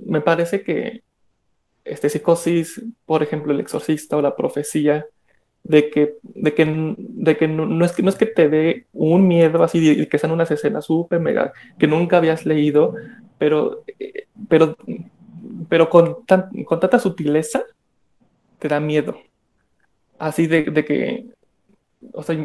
[0.07, 1.03] me parece que
[1.85, 5.07] este psicosis, por ejemplo, el exorcista o la profecía,
[5.65, 9.29] de que, de que, de que no, es que no es que te dé un
[9.29, 12.95] miedo así, de que sean unas escenas súper mega que nunca habías leído,
[13.39, 13.85] pero,
[14.49, 14.77] pero,
[15.69, 16.19] pero con,
[16.65, 17.63] con tanta sutileza
[18.59, 19.17] te da miedo.
[20.19, 21.27] Así de, de que,
[22.13, 22.37] o sea,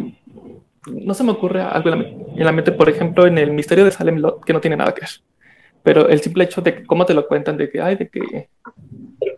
[0.92, 4.18] no se me ocurre algo en la, mente, por ejemplo, en el misterio de Salem
[4.18, 5.10] Lot, que no tiene nada que ver.
[5.84, 8.50] Pero el simple hecho de cómo te lo cuentan, de que, ay, de que,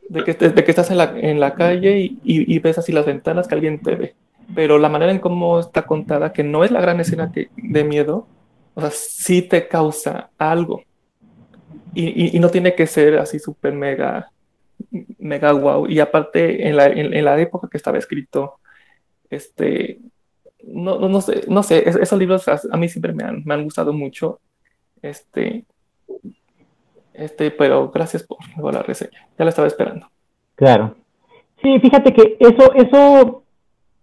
[0.10, 0.24] de
[0.64, 3.82] que, estás en la, en la calle y, y, ves así las ventanas que alguien
[3.82, 4.16] te ve.
[4.56, 8.28] Pero la manera en cómo está contada, que no es la gran escena de miedo,
[8.74, 10.84] o sea, sí te causa algo.
[11.94, 14.32] Y, y no tiene que ser así súper mega,
[15.20, 15.88] mega wow.
[15.88, 18.60] Y aparte, en la, en la época que estaba escrito,
[19.30, 20.00] este,
[20.64, 23.94] no, no, sé, no sé, esos libros a, mí siempre me han, me han, gustado
[23.94, 24.40] mucho.
[25.02, 25.66] Este,
[27.14, 28.38] este, pero gracias por,
[28.74, 29.28] la reseña.
[29.38, 30.08] Ya la estaba esperando.
[30.56, 30.96] Claro.
[31.62, 33.44] Sí, fíjate que eso, eso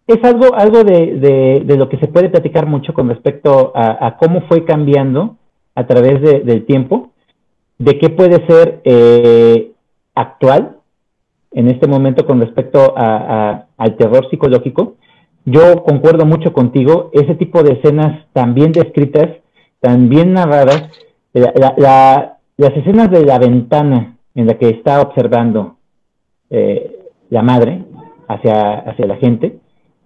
[0.06, 4.42] es algo, algo de, de, lo que se puede platicar mucho con respecto a, cómo
[4.42, 5.36] fue cambiando
[5.74, 7.12] a través del tiempo,
[7.78, 9.72] de qué puede ser eh,
[10.14, 10.76] actual
[11.52, 14.96] en este momento con respecto a, al terror psicológico
[15.46, 19.28] yo concuerdo mucho contigo, ese tipo de escenas tan bien descritas,
[19.80, 20.90] tan bien narradas,
[21.32, 25.76] las escenas de la ventana en la que está observando
[26.50, 26.98] eh,
[27.30, 27.84] la madre
[28.26, 29.58] hacia, hacia la gente,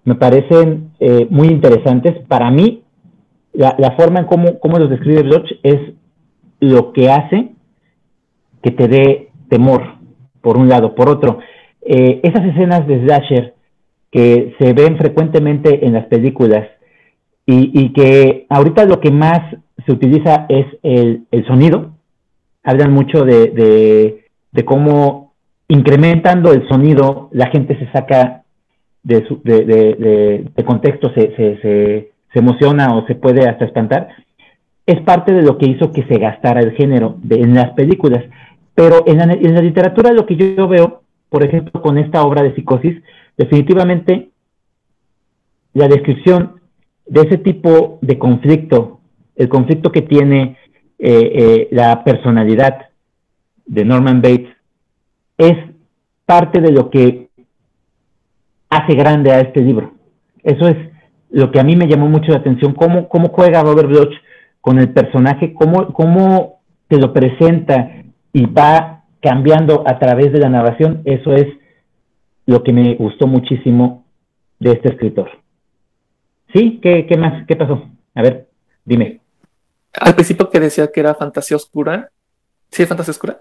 [0.04, 2.18] me parecen eh, muy interesantes.
[2.28, 2.82] Para mí,
[3.54, 5.94] la, forma en cómo, cómo los describe Bloch es
[6.60, 7.52] lo que hace
[8.62, 9.82] que te dé temor,
[10.42, 10.94] por un lado.
[10.94, 11.38] Por otro,
[11.80, 13.54] eh, esas escenas de Slasher
[14.10, 16.66] que se ven frecuentemente en las películas
[17.46, 19.40] y, que ahorita lo que más
[19.84, 21.96] se utiliza es el, sonido.
[22.62, 24.24] Hablan mucho de,
[24.64, 25.34] cómo
[25.68, 28.42] incrementando el sonido la gente se saca
[29.02, 29.20] de,
[30.54, 34.08] de contexto, se, se, emociona o se puede hasta espantar.
[34.86, 38.24] Es parte de lo que hizo que se gastara el género en las películas.
[38.74, 42.42] Pero en la, en la literatura lo que yo veo, por ejemplo, con esta obra
[42.42, 43.02] de psicosis,
[43.40, 44.32] definitivamente
[45.72, 46.60] la descripción
[47.06, 49.00] de ese tipo de conflicto,
[49.34, 50.58] el conflicto que tiene
[50.98, 52.90] eh, eh, la personalidad
[53.64, 54.50] de Norman Bates,
[55.38, 55.56] es
[56.26, 57.30] parte de lo que
[58.68, 59.94] hace grande a este libro.
[60.42, 60.76] Eso es
[61.30, 64.12] lo que a mí me llamó mucho la atención, cómo, cómo juega Robert Bloch
[64.60, 68.02] con el personaje, cómo, cómo te lo presenta
[68.34, 71.46] y va cambiando a través de la narración, eso es
[72.46, 74.04] lo que me gustó muchísimo
[74.58, 75.30] de este escritor.
[76.52, 76.80] ¿Sí?
[76.82, 77.46] ¿Qué, qué más?
[77.46, 77.88] ¿Qué pasó?
[78.14, 78.48] A ver,
[78.84, 79.20] dime.
[79.92, 82.10] Al principio que decía que era fantasía oscura,
[82.70, 83.40] ¿sí es fantasía oscura?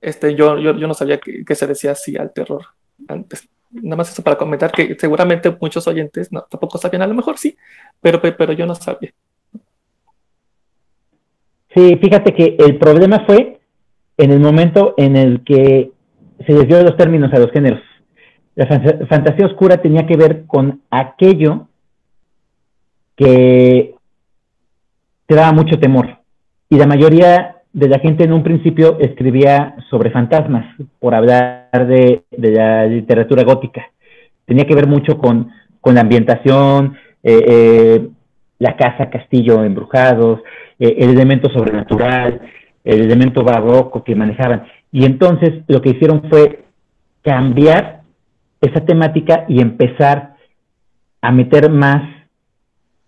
[0.00, 2.66] este, yo, yo, yo, no sabía que, se decía así al terror
[3.08, 3.48] antes.
[3.70, 7.38] Nada más eso para comentar que seguramente muchos oyentes no, tampoco sabían, a lo mejor
[7.38, 7.56] sí,
[8.00, 9.14] pero, pero yo no sabía.
[11.74, 13.60] Sí, fíjate que el problema fue
[14.18, 15.92] en el momento en el que
[16.46, 17.80] se les dio los términos a los géneros.
[18.54, 18.66] La
[19.06, 21.68] fantasía oscura tenía que ver con aquello
[23.16, 23.94] que
[25.26, 26.18] te daba mucho temor.
[26.68, 30.66] Y la mayoría de la gente en un principio escribía sobre fantasmas,
[30.98, 33.90] por hablar de, la literatura gótica.
[34.44, 35.50] Tenía que ver mucho con,
[35.84, 38.08] la ambientación, eh, eh,
[38.58, 40.40] la casa, castillo embrujados,
[40.78, 42.40] eh, el elemento sobrenatural,
[42.84, 44.64] el elemento barroco que manejaban.
[44.92, 46.66] Y entonces lo que hicieron fue
[47.22, 48.02] cambiar
[48.60, 50.36] esa temática y empezar
[51.20, 52.02] a meter más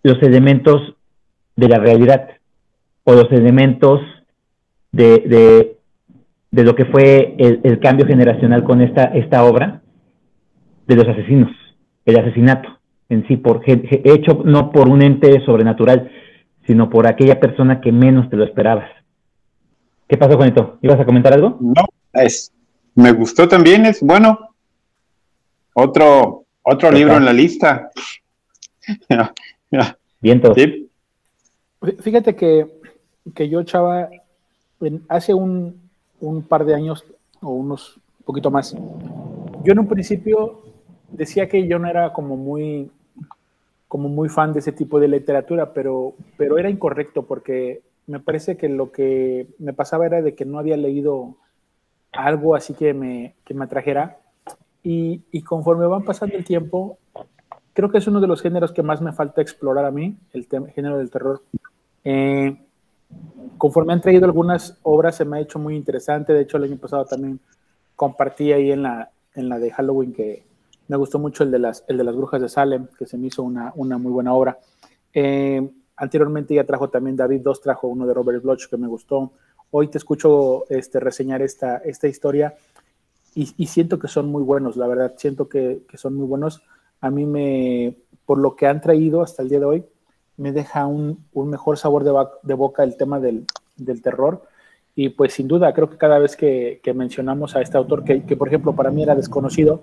[0.03, 0.95] los elementos
[1.55, 2.29] de la realidad
[3.03, 4.01] o los elementos
[4.91, 5.77] de,
[6.51, 9.81] de, lo que fue el, cambio generacional con esta, esta obra
[10.87, 11.51] de los asesinos,
[12.05, 12.79] el asesinato
[13.09, 16.09] en sí, por, hecho no por un ente sobrenatural,
[16.65, 18.89] sino por aquella persona que menos te lo esperabas.
[20.07, 20.77] ¿Qué pasó, Juanito?
[20.81, 21.57] ¿Ibas a comentar algo?
[21.59, 22.53] No, es,
[22.95, 24.55] me gustó también, es bueno.
[25.73, 27.89] Otro, otro libro en la lista.
[30.21, 30.53] Viento.
[31.99, 32.67] Fíjate que,
[33.33, 34.09] que yo, Chava,
[35.09, 35.89] hace un,
[36.19, 37.03] un par de años
[37.41, 38.75] o unos poquito más,
[39.63, 40.63] yo en un principio
[41.11, 42.89] decía que yo no era como muy
[43.87, 48.57] como muy fan de ese tipo de literatura, pero, pero era incorrecto porque me parece
[48.57, 51.37] que lo que me pasaba era de que no había leído
[52.11, 54.19] algo así que me, que me atrajera.
[54.83, 56.99] Y, y, conforme van pasando el tiempo,
[57.73, 60.45] creo que es uno de los géneros que más me falta explorar a mí, el
[60.45, 61.41] género del terror.
[62.03, 62.55] Eh,
[63.57, 66.33] conforme han traído algunas obras, se me ha hecho muy interesante.
[66.33, 67.39] De hecho, el año pasado también
[67.95, 70.43] compartí ahí en la, en la de Halloween que,
[70.87, 73.27] me gustó mucho el de las, el de las brujas de Salem, que se me
[73.27, 74.57] hizo una, una muy buena obra.
[75.13, 75.67] Eh,
[75.97, 79.31] anteriormente ya trajo también David dos trajo uno de Robert Bloch que me gustó.
[79.71, 82.55] Hoy te escucho este, reseñar esta, esta historia
[83.33, 86.61] y, y, siento que son muy buenos, la verdad, siento que, que, son muy buenos.
[87.01, 89.85] A mí me, por lo que han traído hasta el día de hoy,
[90.37, 94.43] me deja un, un mejor sabor de, de, boca el tema del, del, terror.
[94.95, 98.23] Y pues sin duda, creo que cada vez que, que mencionamos a este autor, que,
[98.23, 99.81] que por ejemplo para mí era desconocido,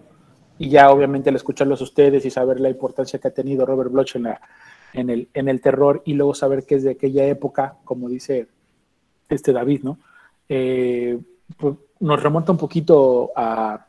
[0.58, 4.16] y ya obviamente al escucharlos ustedes y saber la importancia que ha tenido Robert Bloch
[4.16, 4.40] en, la,
[4.92, 8.48] en, el, en el terror y luego saber que es de aquella época, como dice
[9.28, 9.98] este David, ¿no?
[10.48, 11.18] Eh,
[11.56, 13.86] pues nos remonta un poquito a,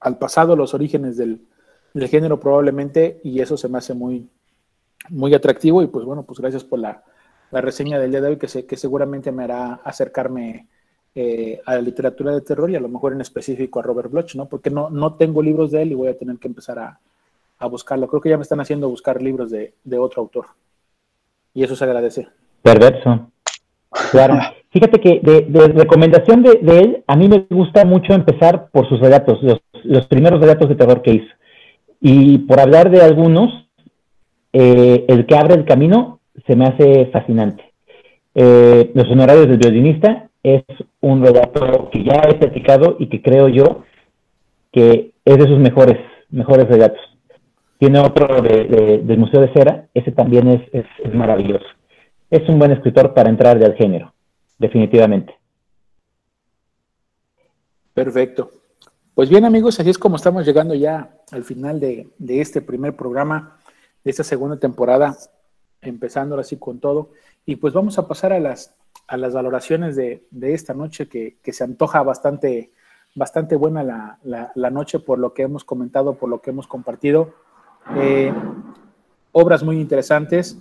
[0.00, 1.40] al pasado, los orígenes del,
[1.92, 4.28] del, género probablemente, y eso se me hace muy,
[5.08, 7.02] muy atractivo y pues bueno, pues gracias por la,
[7.50, 10.68] la reseña del día de hoy que, sé, que seguramente me hará acercarme
[11.14, 14.34] eh, a la literatura de terror y a lo mejor en específico a Robert Bloch,
[14.34, 14.46] ¿no?
[14.46, 17.00] Porque no, no tengo libros de él y voy a tener que empezar a,
[17.58, 18.08] a buscarlo.
[18.08, 20.46] Creo que ya me están haciendo buscar libros de, de otro autor.
[21.52, 22.28] Y eso se agradece.
[22.62, 23.30] Perverso.
[24.10, 24.38] Claro.
[24.70, 28.88] Fíjate que de, de recomendación de, de, él, a mí me gusta mucho empezar por
[28.88, 31.32] sus relatos, los, los primeros relatos de terror que hizo.
[32.00, 33.68] Y por hablar de algunos,
[34.52, 37.72] eh, el que abre el camino se me hace fascinante.
[38.34, 40.64] Eh, los honorarios del violinista es
[41.00, 43.84] un relato que ya he platicado y que creo yo
[44.72, 45.98] que es de sus mejores,
[46.30, 47.00] mejores relatos.
[47.78, 51.66] Tiene otro de, de, del Museo de Cera, ese también es, maravilloso.
[52.30, 54.12] Es un buen escritor para entrar al género,
[54.58, 55.36] definitivamente.
[57.92, 58.50] Perfecto.
[59.14, 63.58] Pues bien amigos, así es como estamos llegando ya al final de, este primer programa,
[64.02, 65.16] de esta segunda temporada,
[65.80, 67.10] empezando así con todo.
[67.46, 68.74] Y pues vamos a pasar a las
[69.06, 72.70] a las valoraciones de, de esta noche, que, que, se antoja bastante,
[73.14, 76.66] bastante buena la, la, la, noche por lo que hemos comentado, por lo que hemos
[76.66, 77.34] compartido.
[77.96, 78.32] Eh,
[79.32, 80.58] obras muy interesantes.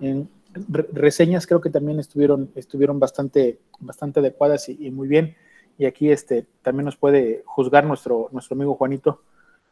[0.00, 0.28] En,
[0.68, 5.36] re, reseñas creo que también estuvieron, estuvieron bastante, bastante adecuadas y, y, muy bien.
[5.78, 9.22] Y aquí este, también nos puede juzgar nuestro, nuestro amigo Juanito.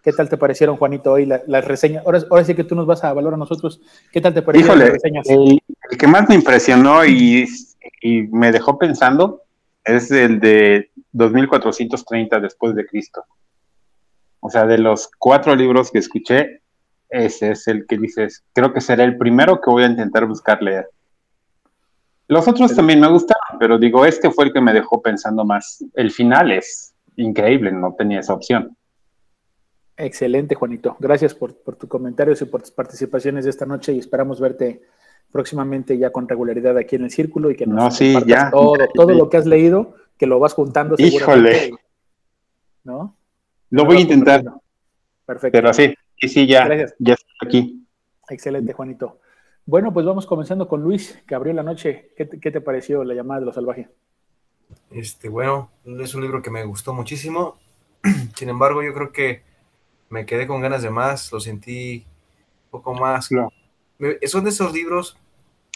[0.05, 2.05] ¿Qué tal te parecieron, Juanito, hoy las la reseñas?
[2.05, 3.81] Ahora, ahora, sí que tú nos vas a valorar a nosotros.
[4.13, 5.29] ¿Qué tal te parecieron Híjole, las reseñas?
[5.31, 7.47] El, el, que más me impresionó y,
[8.03, 9.45] y, me dejó pensando
[9.83, 13.25] es el de 2430 después de Cristo.
[14.41, 16.61] O sea, de los cuatro libros que escuché,
[17.14, 20.61] ese es el que dices, creo que será el primero que voy a intentar buscar
[20.61, 20.88] leer.
[22.26, 25.84] Los otros también me gustaron, pero digo, este fue el que me dejó pensando más.
[25.95, 28.76] El final es increíble, no tenía esa opción.
[29.96, 30.96] Excelente, Juanito.
[30.99, 34.82] Gracias por, por tus comentarios y por tus participaciones de esta noche y esperamos verte
[35.30, 38.76] próximamente ya con regularidad aquí en el círculo y que nos no, sí, ya, todo,
[38.76, 41.72] ya, todo lo que has leído, que lo vas juntando Híjole.
[42.82, 43.16] ¿No?
[43.70, 44.42] Lo voy a intentar.
[45.24, 45.57] Perfecto.
[45.57, 45.95] Pero sí,
[46.29, 46.95] sí, sí, ya, Gracias.
[46.99, 47.87] ya estoy aquí.
[48.29, 49.21] Excelente, Juanito.
[49.67, 52.13] Bueno, pues vamos comenzando con Luis, que abrió la noche.
[52.17, 53.88] ¿Qué te, qué te pareció la llamada de lo salvaje?
[54.91, 57.59] Este, bueno, es un libro que me gustó muchísimo.
[58.37, 59.42] Sin embargo, yo creo que
[60.11, 62.05] me quedé con ganas de más, lo sentí
[62.67, 63.29] un poco más.
[63.29, 63.53] Claro.
[64.26, 65.17] Son de esos libros,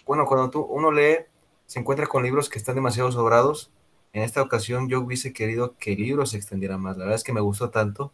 [0.07, 1.19] bueno, cuando tú, uno lee,
[1.67, 3.71] se encuentra con libros que están demasiado sobrados.
[4.13, 6.97] En esta ocasión yo hubiese querido que el libro se extendiera más.
[6.97, 8.13] La verdad es que me gustó tanto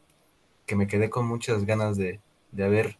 [0.66, 2.20] que me quedé con muchas ganas de,
[2.52, 2.98] de haber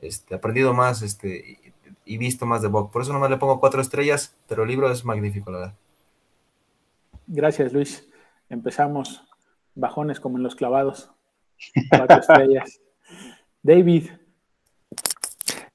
[0.00, 1.72] este, aprendido más este,
[2.06, 2.90] y, y, visto más de Bob.
[2.90, 5.74] Por eso nomás le pongo cuatro estrellas, pero el libro es magnífico, la verdad.
[7.26, 8.08] Gracias, Luis.
[8.48, 9.24] Empezamos
[9.74, 11.10] bajones como en los clavados.
[11.90, 12.80] Cuatro estrellas.
[13.62, 14.10] David.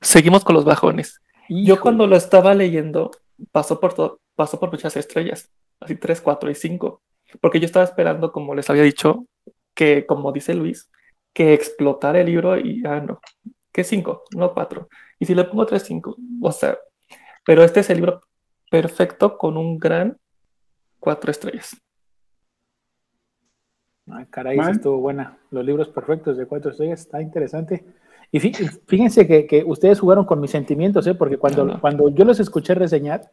[0.02, 1.22] Seguimos con los bajones.
[1.50, 1.68] Hijo.
[1.68, 3.12] Yo cuando lo estaba leyendo,
[3.52, 7.02] pasó por, todo, pasó por muchas estrellas, así tres, cuatro y cinco,
[7.42, 9.26] porque yo estaba esperando, como les había dicho,
[9.74, 10.90] que, como dice Luis,
[11.34, 13.20] que explotara el libro y ya ah, no,
[13.72, 14.88] que cinco, no cuatro.
[15.20, 16.78] Y si le pongo tres, cinco, o sea,
[17.46, 18.22] pero este es el libro
[18.70, 20.18] perfecto con un gran
[21.00, 21.76] cuatro estrellas.
[24.08, 25.38] Ay, caray, eso estuvo buena.
[25.50, 27.86] Los libros perfectos de cuatro estrellas, está interesante.
[28.32, 31.14] Y fíjense que, que ustedes jugaron con mis sentimientos, ¿eh?
[31.14, 31.82] porque cuando, no, no.
[31.82, 33.30] cuando yo los escuché reseñar,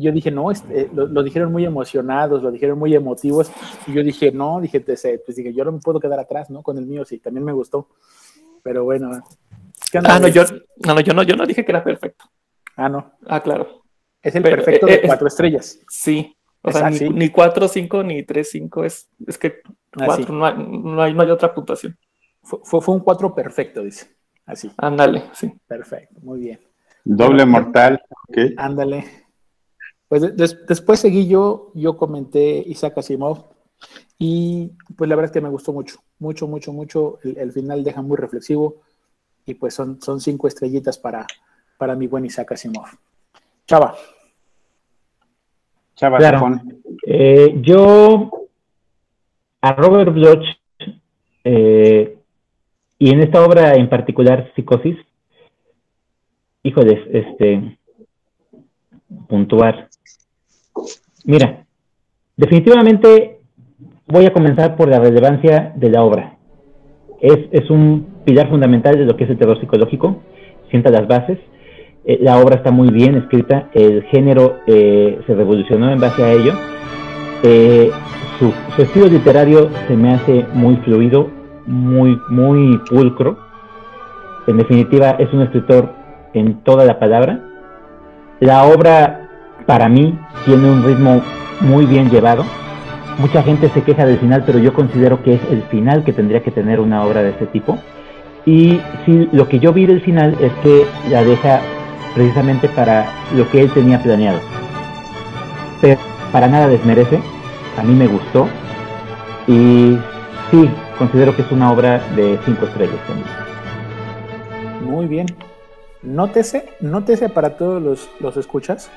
[0.00, 3.50] yo dije, no, este, lo, lo, dijeron muy emocionados, lo dijeron muy emotivos,
[3.86, 6.62] y yo dije, no, dije, pues, pues dije, yo no me puedo quedar atrás, ¿no?
[6.62, 7.88] Con el mío, sí, también me gustó,
[8.62, 9.10] pero bueno.
[10.04, 10.44] Ah, no yo,
[10.84, 12.24] no, no, yo no, yo no dije que era perfecto.
[12.76, 13.12] Ah, no.
[13.26, 13.82] Ah, claro.
[14.22, 15.80] Es el perfecto de cuatro estrellas.
[15.88, 19.62] Sí, o sea, ni, ni 4, 5, ni 3, 5, es, es que
[19.96, 21.96] 4, no, hay, no, hay, no hay otra puntuación.
[22.42, 24.08] Fue, fue un 4 perfecto, dice.
[24.44, 24.70] Así.
[24.76, 25.52] Ándale, sí.
[25.66, 26.60] Perfecto, muy bien.
[27.04, 28.38] Doble mortal, ok.
[28.56, 29.04] Ándale.
[30.10, 33.44] Pues des, después seguí yo, yo comenté Isaac Asimov
[34.18, 37.20] y pues la verdad es que me gustó mucho, mucho, mucho, mucho.
[37.22, 38.82] El, el final deja muy reflexivo
[39.46, 41.28] y pues son, son cinco estrellitas para,
[41.78, 42.88] para mi buen Isaac Asimov.
[43.68, 43.94] Chava.
[45.94, 46.60] Chava, claro.
[47.06, 48.48] eh, yo
[49.60, 50.44] a Robert Bloch
[51.44, 52.18] eh,
[52.98, 54.98] y en esta obra en particular, Psicosis,
[56.64, 57.78] híjoles, este,
[59.28, 59.88] puntuar.
[61.24, 61.64] Mira,
[62.36, 63.40] definitivamente
[64.06, 66.36] voy a comenzar por la relevancia de la obra.
[67.20, 70.22] Es, es un pilar fundamental de lo que es el terror psicológico,
[70.70, 71.38] sienta las bases.
[72.04, 76.32] Eh, la obra está muy bien escrita, el género eh, se revolucionó en base a
[76.32, 76.52] ello.
[77.42, 77.90] Eh,
[78.38, 81.28] su, su, estilo literario se me hace muy fluido,
[81.66, 83.38] muy, muy pulcro.
[84.46, 85.92] En definitiva, es un escritor
[86.32, 87.49] en toda la palabra.
[88.40, 89.28] La obra,
[89.66, 91.22] para mí, tiene un ritmo
[91.60, 92.44] muy bien llevado.
[93.18, 96.42] Mucha gente se queja del final, pero yo considero que es el final que tendría
[96.42, 97.78] que tener una obra de este tipo.
[98.46, 101.60] Y sí, lo que yo vi del final es que la deja
[102.14, 103.06] precisamente para
[103.36, 104.40] lo que él tenía planeado.
[105.82, 106.00] Pero
[106.32, 107.20] para nada desmerece,
[107.76, 108.48] a mí me gustó
[109.46, 109.98] y
[110.50, 113.28] sí, considero que es una obra de cinco estrellas también.
[114.82, 115.26] Muy bien.
[116.02, 118.90] Nótese, nótese para todos los, los escuchas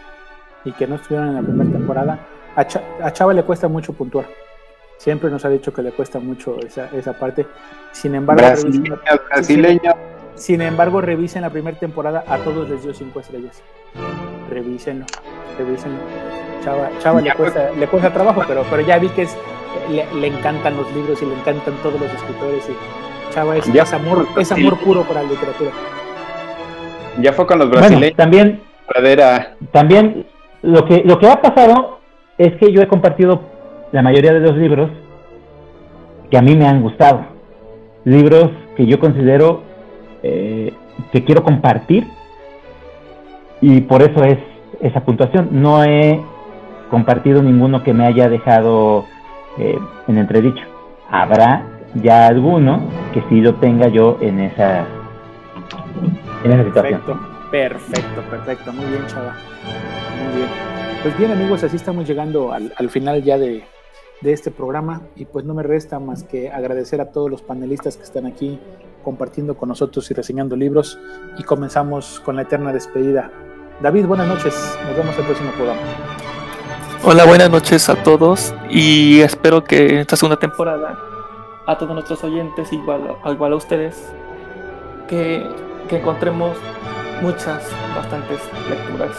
[0.63, 2.19] y que no estuvieron en la primera temporada.
[2.55, 4.25] A, Ch a Chava le cuesta mucho puntuar.
[4.97, 7.45] Siempre nos ha dicho que le cuesta mucho esa, esa parte.
[7.91, 8.99] Sin embargo, brasileño,
[9.29, 9.95] brasileño.
[10.35, 13.61] Sin embargo, revisen la primera temporada, a todos les dio cinco estrellas.
[14.49, 15.05] Revísenlo,
[15.57, 15.99] revísenlo.
[16.63, 19.35] Chava, Chava le, cuesta, le cuesta trabajo, pero, pero ya vi que es,
[19.91, 22.63] le, le, encantan los libros y le encantan todos los escritores.
[22.69, 25.71] Y Chava es, Ya es amor, es amor puro para la literatura.
[27.19, 27.99] Ya fue con los brasileños.
[27.99, 29.55] Bueno, también, Pradera.
[29.71, 30.25] también
[30.61, 31.99] lo que, lo que ha pasado
[32.37, 33.41] es que yo he compartido
[33.91, 34.89] la mayoría de los libros
[36.29, 37.25] que a mí me han gustado.
[38.05, 39.61] Libros que yo considero
[40.23, 40.73] eh,
[41.11, 42.07] que quiero compartir
[43.61, 44.39] y por eso es
[44.81, 45.49] esa puntuación.
[45.51, 46.19] No he
[46.89, 49.05] compartido ninguno que me haya dejado
[49.57, 49.77] eh,
[50.07, 50.63] en entredicho.
[51.09, 51.65] Habrá
[51.95, 52.81] ya alguno
[53.13, 54.85] que sí lo tenga yo en esa,
[56.43, 57.19] Perfecto,
[57.51, 58.73] perfecto, perfecto.
[58.73, 59.35] Muy bien, Chava.
[60.21, 60.49] Muy bien.
[61.01, 63.63] Pues bien, amigos, así estamos llegando al, al final ya de,
[64.21, 67.97] de este programa y pues no me resta más que agradecer a todos los panelistas
[67.97, 68.59] que están aquí
[69.03, 70.97] compartiendo con nosotros y reseñando libros
[71.37, 73.31] y comenzamos con la eterna despedida.
[73.81, 74.55] David, buenas noches,
[74.85, 75.81] nos vemos el próximo programa.
[77.03, 80.97] Hola, buenas noches a todos y espero que en esta segunda temporada
[81.65, 84.13] a todos nuestros oyentes, igual, igual a ustedes,
[85.07, 85.45] que,
[85.87, 86.57] que encontremos
[87.21, 87.63] muchas,
[87.95, 88.39] bastantes
[88.69, 89.11] lecturas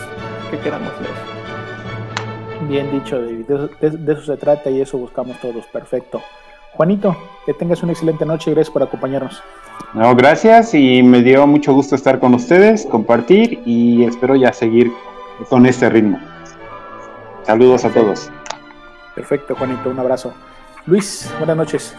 [0.51, 2.69] que queramos leer.
[2.69, 3.47] Bien dicho, David.
[3.47, 5.66] De, de, de, eso se trata y eso buscamos todos.
[5.66, 6.23] Perfecto.
[6.73, 7.16] Juanito,
[7.47, 9.43] que tengas una excelente noche y gracias por acompañarnos.
[9.93, 14.91] No, gracias y me dio mucho gusto estar con ustedes, compartir y espero ya seguir
[15.49, 16.19] con este ritmo.
[17.45, 18.01] Saludos Perfecto.
[18.01, 18.31] a todos.
[19.15, 20.35] Perfecto, Juanito, un abrazo.
[20.86, 21.97] Luis, buenas noches.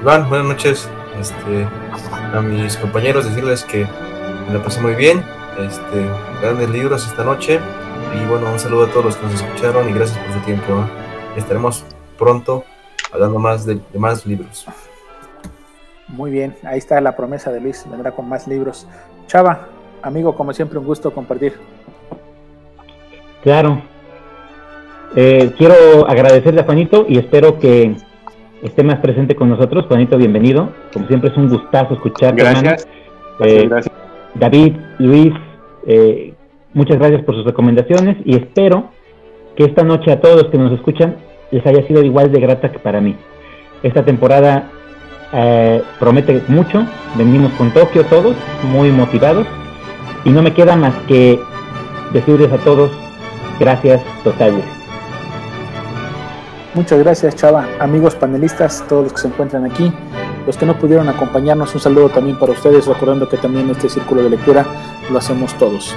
[0.00, 0.88] Iván, buenas noches.
[1.20, 1.66] Este,
[2.12, 3.86] a mis compañeros decirles que
[4.46, 5.22] me la pasé muy bien.
[5.58, 6.06] Este,
[6.42, 7.60] grandes libros esta noche.
[8.14, 10.84] Y bueno, un saludo a todos los que nos escucharon y gracias por su tiempo.
[11.36, 11.84] Estaremos
[12.18, 12.64] pronto
[13.12, 14.66] hablando más de, de, más libros.
[16.08, 18.86] Muy bien, ahí está la promesa de Luis, vendrá con más libros.
[19.26, 19.68] Chava,
[20.02, 21.54] amigo, como siempre, un gusto compartir.
[23.42, 23.82] Claro.
[25.16, 27.96] Eh, quiero agradecerle a Juanito y espero que
[28.64, 29.86] esté más presente con nosotros.
[29.86, 30.70] Juanito, bienvenido.
[30.92, 32.42] Como siempre, es un gustazo escucharte.
[32.42, 32.88] Gracias.
[33.40, 33.94] Eh, gracias.
[34.34, 35.32] David, Luis,
[35.86, 36.34] eh,
[36.74, 38.90] Muchas gracias por sus recomendaciones y espero
[39.54, 41.16] que esta noche a todos los que nos escuchan
[41.52, 43.14] les haya sido igual de grata que para mí.
[43.84, 44.70] Esta temporada
[45.32, 46.84] eh, promete mucho,
[47.14, 48.34] venimos con Tokio todos,
[48.72, 49.46] muy motivados
[50.24, 51.38] y no me queda más que
[52.12, 52.90] decirles a todos
[53.60, 54.83] gracias totales.
[56.74, 59.92] Muchas gracias Chava, amigos panelistas, todos los que se encuentran aquí,
[60.44, 64.24] los que no pudieron acompañarnos, un saludo también para ustedes, recordando que también este círculo
[64.24, 64.66] de lectura
[65.08, 65.94] lo hacemos todos.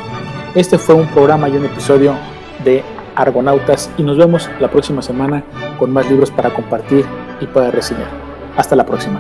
[0.54, 2.14] Este fue un programa y un episodio
[2.64, 2.84] de
[3.16, 5.44] Argonautas y nos vemos la próxima semana
[5.80, 7.06] con más libros para compartir
[7.42, 8.10] y para reseñar.
[8.56, 9.20] Hasta la próxima.